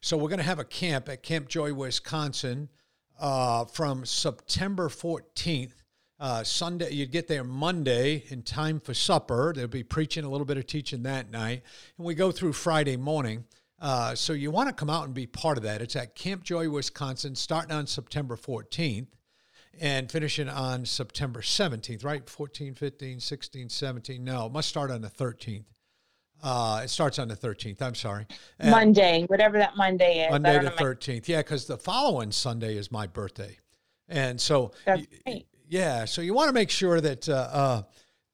So 0.00 0.16
we're 0.16 0.28
going 0.28 0.38
to 0.38 0.44
have 0.44 0.58
a 0.58 0.64
camp 0.64 1.08
at 1.08 1.22
Camp 1.22 1.48
Joy, 1.48 1.74
Wisconsin 1.74 2.68
uh, 3.20 3.64
from 3.64 4.04
September 4.04 4.88
14th. 4.88 5.72
Uh, 6.20 6.44
Sunday, 6.44 6.92
you'd 6.92 7.10
get 7.10 7.26
there 7.26 7.42
Monday 7.42 8.24
in 8.28 8.42
time 8.42 8.78
for 8.78 8.94
supper. 8.94 9.52
There'll 9.54 9.68
be 9.68 9.82
preaching, 9.82 10.24
a 10.24 10.30
little 10.30 10.44
bit 10.44 10.56
of 10.56 10.66
teaching 10.66 11.02
that 11.02 11.30
night. 11.30 11.62
And 11.98 12.06
we 12.06 12.14
go 12.14 12.30
through 12.30 12.52
Friday 12.52 12.96
morning. 12.96 13.44
Uh, 13.80 14.14
so 14.14 14.32
you 14.32 14.52
want 14.52 14.68
to 14.68 14.74
come 14.74 14.88
out 14.88 15.04
and 15.04 15.14
be 15.14 15.26
part 15.26 15.58
of 15.58 15.64
that. 15.64 15.82
It's 15.82 15.96
at 15.96 16.14
Camp 16.14 16.44
Joy, 16.44 16.70
Wisconsin, 16.70 17.34
starting 17.34 17.72
on 17.72 17.88
September 17.88 18.36
14th 18.36 19.08
and 19.80 20.10
finishing 20.10 20.48
on 20.48 20.84
September 20.84 21.40
17th, 21.40 22.04
right? 22.04 22.28
14, 22.28 22.74
15, 22.74 23.20
16, 23.20 23.68
17. 23.68 24.24
No, 24.24 24.46
it 24.46 24.52
must 24.52 24.68
start 24.68 24.90
on 24.90 25.00
the 25.00 25.08
13th. 25.08 25.64
Uh, 26.42 26.80
it 26.84 26.88
starts 26.88 27.18
on 27.18 27.28
the 27.28 27.36
13th. 27.36 27.80
I'm 27.80 27.94
sorry. 27.94 28.26
And 28.58 28.72
Monday, 28.72 29.24
whatever 29.28 29.58
that 29.58 29.76
Monday 29.76 30.24
is. 30.24 30.30
Monday 30.32 30.58
the 30.58 30.64
know 30.64 30.70
my- 30.70 30.76
13th. 30.76 31.28
Yeah, 31.28 31.38
because 31.38 31.66
the 31.66 31.78
following 31.78 32.32
Sunday 32.32 32.76
is 32.76 32.90
my 32.90 33.06
birthday. 33.06 33.58
And 34.08 34.40
so, 34.40 34.72
y- 34.86 35.44
yeah, 35.68 36.04
so 36.04 36.20
you 36.20 36.34
want 36.34 36.48
to 36.48 36.52
make 36.52 36.68
sure 36.70 37.00
that 37.00 37.28
uh, 37.28 37.32
uh, 37.32 37.82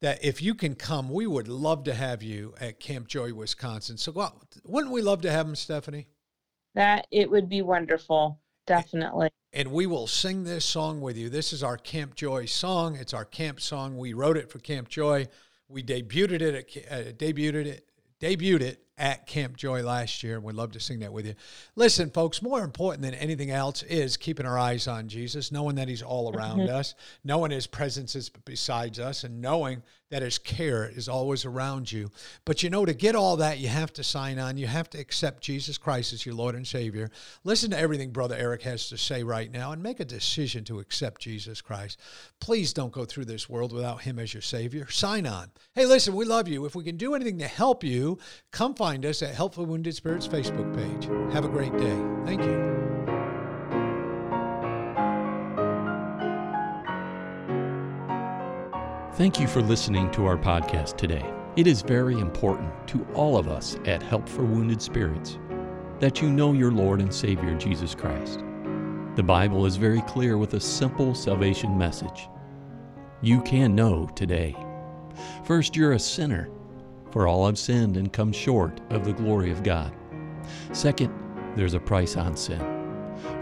that 0.01 0.23
if 0.25 0.41
you 0.41 0.55
can 0.55 0.75
come, 0.75 1.09
we 1.09 1.27
would 1.27 1.47
love 1.47 1.83
to 1.83 1.93
have 1.93 2.23
you 2.23 2.55
at 2.59 2.79
Camp 2.79 3.07
Joy, 3.07 3.33
Wisconsin. 3.33 3.97
So, 3.97 4.11
go 4.11 4.21
out. 4.21 4.55
wouldn't 4.65 4.91
we 4.91 5.01
love 5.01 5.21
to 5.21 5.31
have 5.31 5.45
them, 5.45 5.55
Stephanie? 5.55 6.07
That 6.73 7.05
it 7.11 7.29
would 7.29 7.47
be 7.47 7.61
wonderful. 7.61 8.39
Definitely. 8.65 9.29
And 9.51 9.71
we 9.71 9.87
will 9.87 10.07
sing 10.07 10.43
this 10.43 10.65
song 10.65 11.01
with 11.01 11.17
you. 11.17 11.29
This 11.29 11.53
is 11.53 11.63
our 11.63 11.77
Camp 11.77 12.15
Joy 12.15 12.45
song. 12.45 12.95
It's 12.95 13.13
our 13.13 13.25
camp 13.25 13.59
song. 13.59 13.97
We 13.97 14.13
wrote 14.13 14.37
it 14.37 14.51
for 14.51 14.59
Camp 14.59 14.89
Joy. 14.89 15.27
We 15.67 15.83
debuted 15.83 16.41
it 16.41 16.55
at 16.55 16.91
uh, 16.91 17.11
debuted 17.13 17.65
it 17.65 17.85
debuted 18.19 18.61
it 18.61 18.83
at 18.99 19.25
Camp 19.25 19.55
Joy 19.55 19.81
last 19.81 20.21
year. 20.21 20.35
and 20.35 20.43
We'd 20.43 20.55
love 20.55 20.73
to 20.73 20.79
sing 20.79 20.99
that 20.99 21.13
with 21.13 21.25
you. 21.25 21.35
Listen, 21.75 22.11
folks, 22.11 22.41
more 22.41 22.63
important 22.63 23.01
than 23.01 23.13
anything 23.15 23.49
else 23.49 23.81
is 23.83 24.17
keeping 24.17 24.45
our 24.45 24.59
eyes 24.59 24.87
on 24.87 25.07
Jesus, 25.07 25.51
knowing 25.51 25.77
that 25.77 25.87
He's 25.87 26.03
all 26.03 26.35
around 26.35 26.59
mm-hmm. 26.59 26.75
us, 26.75 26.95
knowing 27.23 27.51
His 27.51 27.65
presence 27.65 28.15
is 28.15 28.29
besides 28.29 28.99
us, 28.99 29.23
and 29.23 29.41
knowing 29.41 29.81
that 30.11 30.21
His 30.21 30.37
care 30.37 30.89
is 30.89 31.07
always 31.07 31.45
around 31.45 31.91
you. 31.91 32.11
But 32.43 32.63
you 32.63 32.69
know, 32.69 32.85
to 32.85 32.93
get 32.93 33.15
all 33.15 33.37
that, 33.37 33.59
you 33.59 33.67
have 33.67 33.93
to 33.93 34.03
sign 34.03 34.39
on. 34.39 34.57
You 34.57 34.67
have 34.67 34.89
to 34.91 34.99
accept 34.99 35.43
Jesus 35.43 35.77
Christ 35.77 36.13
as 36.13 36.25
your 36.25 36.35
Lord 36.35 36.55
and 36.55 36.67
Savior. 36.67 37.09
Listen 37.43 37.71
to 37.71 37.79
everything 37.79 38.11
Brother 38.11 38.35
Eric 38.35 38.63
has 38.63 38.89
to 38.89 38.97
say 38.97 39.23
right 39.23 39.51
now 39.51 39.71
and 39.71 39.81
make 39.81 39.99
a 39.99 40.05
decision 40.05 40.63
to 40.65 40.79
accept 40.79 41.21
Jesus 41.21 41.61
Christ. 41.61 41.99
Please 42.39 42.73
don't 42.73 42.91
go 42.91 43.05
through 43.05 43.25
this 43.25 43.47
world 43.47 43.71
without 43.71 44.01
Him 44.01 44.19
as 44.19 44.33
your 44.33 44.41
Savior. 44.41 44.89
Sign 44.89 45.27
on. 45.27 45.51
Hey, 45.73 45.85
listen, 45.85 46.15
we 46.15 46.25
love 46.25 46.47
you. 46.47 46.65
If 46.65 46.75
we 46.75 46.83
can 46.83 46.97
do 46.97 47.13
anything 47.13 47.37
to 47.39 47.47
help 47.47 47.83
you, 47.83 48.17
come 48.51 48.73
find 48.73 48.88
find 48.89 49.05
us 49.05 49.21
at 49.21 49.35
Help 49.35 49.53
for 49.53 49.61
Wounded 49.61 49.93
Spirits 49.93 50.27
Facebook 50.27 50.75
page. 50.75 51.05
Have 51.31 51.45
a 51.45 51.47
great 51.47 51.71
day. 51.77 52.03
Thank 52.25 52.41
you. 52.41 52.57
Thank 59.13 59.39
you 59.39 59.45
for 59.45 59.61
listening 59.61 60.09
to 60.09 60.25
our 60.25 60.37
podcast 60.37 60.97
today. 60.97 61.23
It 61.55 61.67
is 61.67 61.83
very 61.83 62.15
important 62.15 62.71
to 62.87 63.05
all 63.13 63.37
of 63.37 63.47
us 63.47 63.77
at 63.85 64.01
Help 64.01 64.27
for 64.27 64.43
Wounded 64.43 64.81
Spirits 64.81 65.37
that 65.99 66.19
you 66.19 66.31
know 66.31 66.53
your 66.53 66.71
Lord 66.71 66.99
and 66.99 67.13
Savior 67.13 67.53
Jesus 67.59 67.93
Christ. 67.93 68.39
The 69.15 69.21
Bible 69.21 69.67
is 69.67 69.75
very 69.75 70.01
clear 70.01 70.39
with 70.39 70.55
a 70.55 70.59
simple 70.59 71.13
salvation 71.13 71.77
message. 71.77 72.27
You 73.21 73.43
can 73.43 73.75
know 73.75 74.09
today. 74.15 74.55
First, 75.43 75.75
you're 75.75 75.91
a 75.91 75.99
sinner, 75.99 76.49
for 77.11 77.27
all 77.27 77.45
have 77.45 77.57
sinned 77.57 77.97
and 77.97 78.13
come 78.13 78.31
short 78.31 78.79
of 78.89 79.05
the 79.05 79.13
glory 79.13 79.51
of 79.51 79.63
God. 79.63 79.93
Second, 80.73 81.13
there's 81.55 81.73
a 81.73 81.79
price 81.79 82.15
on 82.15 82.35
sin, 82.35 82.59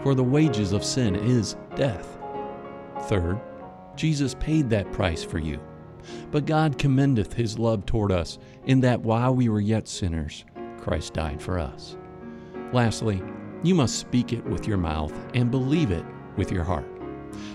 for 0.02 0.14
the 0.14 0.24
wages 0.24 0.72
of 0.72 0.84
sin 0.84 1.14
is 1.14 1.56
death. 1.74 2.18
Third, 3.02 3.40
Jesus 3.96 4.34
paid 4.34 4.70
that 4.70 4.92
price 4.92 5.24
for 5.24 5.38
you. 5.38 5.60
But 6.30 6.46
God 6.46 6.78
commendeth 6.78 7.32
his 7.32 7.58
love 7.58 7.84
toward 7.84 8.12
us, 8.12 8.38
in 8.66 8.80
that 8.80 9.00
while 9.00 9.34
we 9.34 9.48
were 9.48 9.60
yet 9.60 9.88
sinners, 9.88 10.44
Christ 10.78 11.14
died 11.14 11.42
for 11.42 11.58
us. 11.58 11.96
Lastly, 12.72 13.22
you 13.62 13.74
must 13.74 13.98
speak 13.98 14.32
it 14.32 14.44
with 14.44 14.66
your 14.66 14.78
mouth 14.78 15.12
and 15.34 15.50
believe 15.50 15.90
it 15.90 16.04
with 16.36 16.52
your 16.52 16.64
heart. 16.64 16.86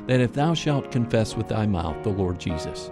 That 0.07 0.19
if 0.19 0.33
thou 0.33 0.53
shalt 0.53 0.91
confess 0.91 1.35
with 1.35 1.47
thy 1.47 1.65
mouth 1.65 2.03
the 2.03 2.09
Lord 2.09 2.39
Jesus, 2.39 2.91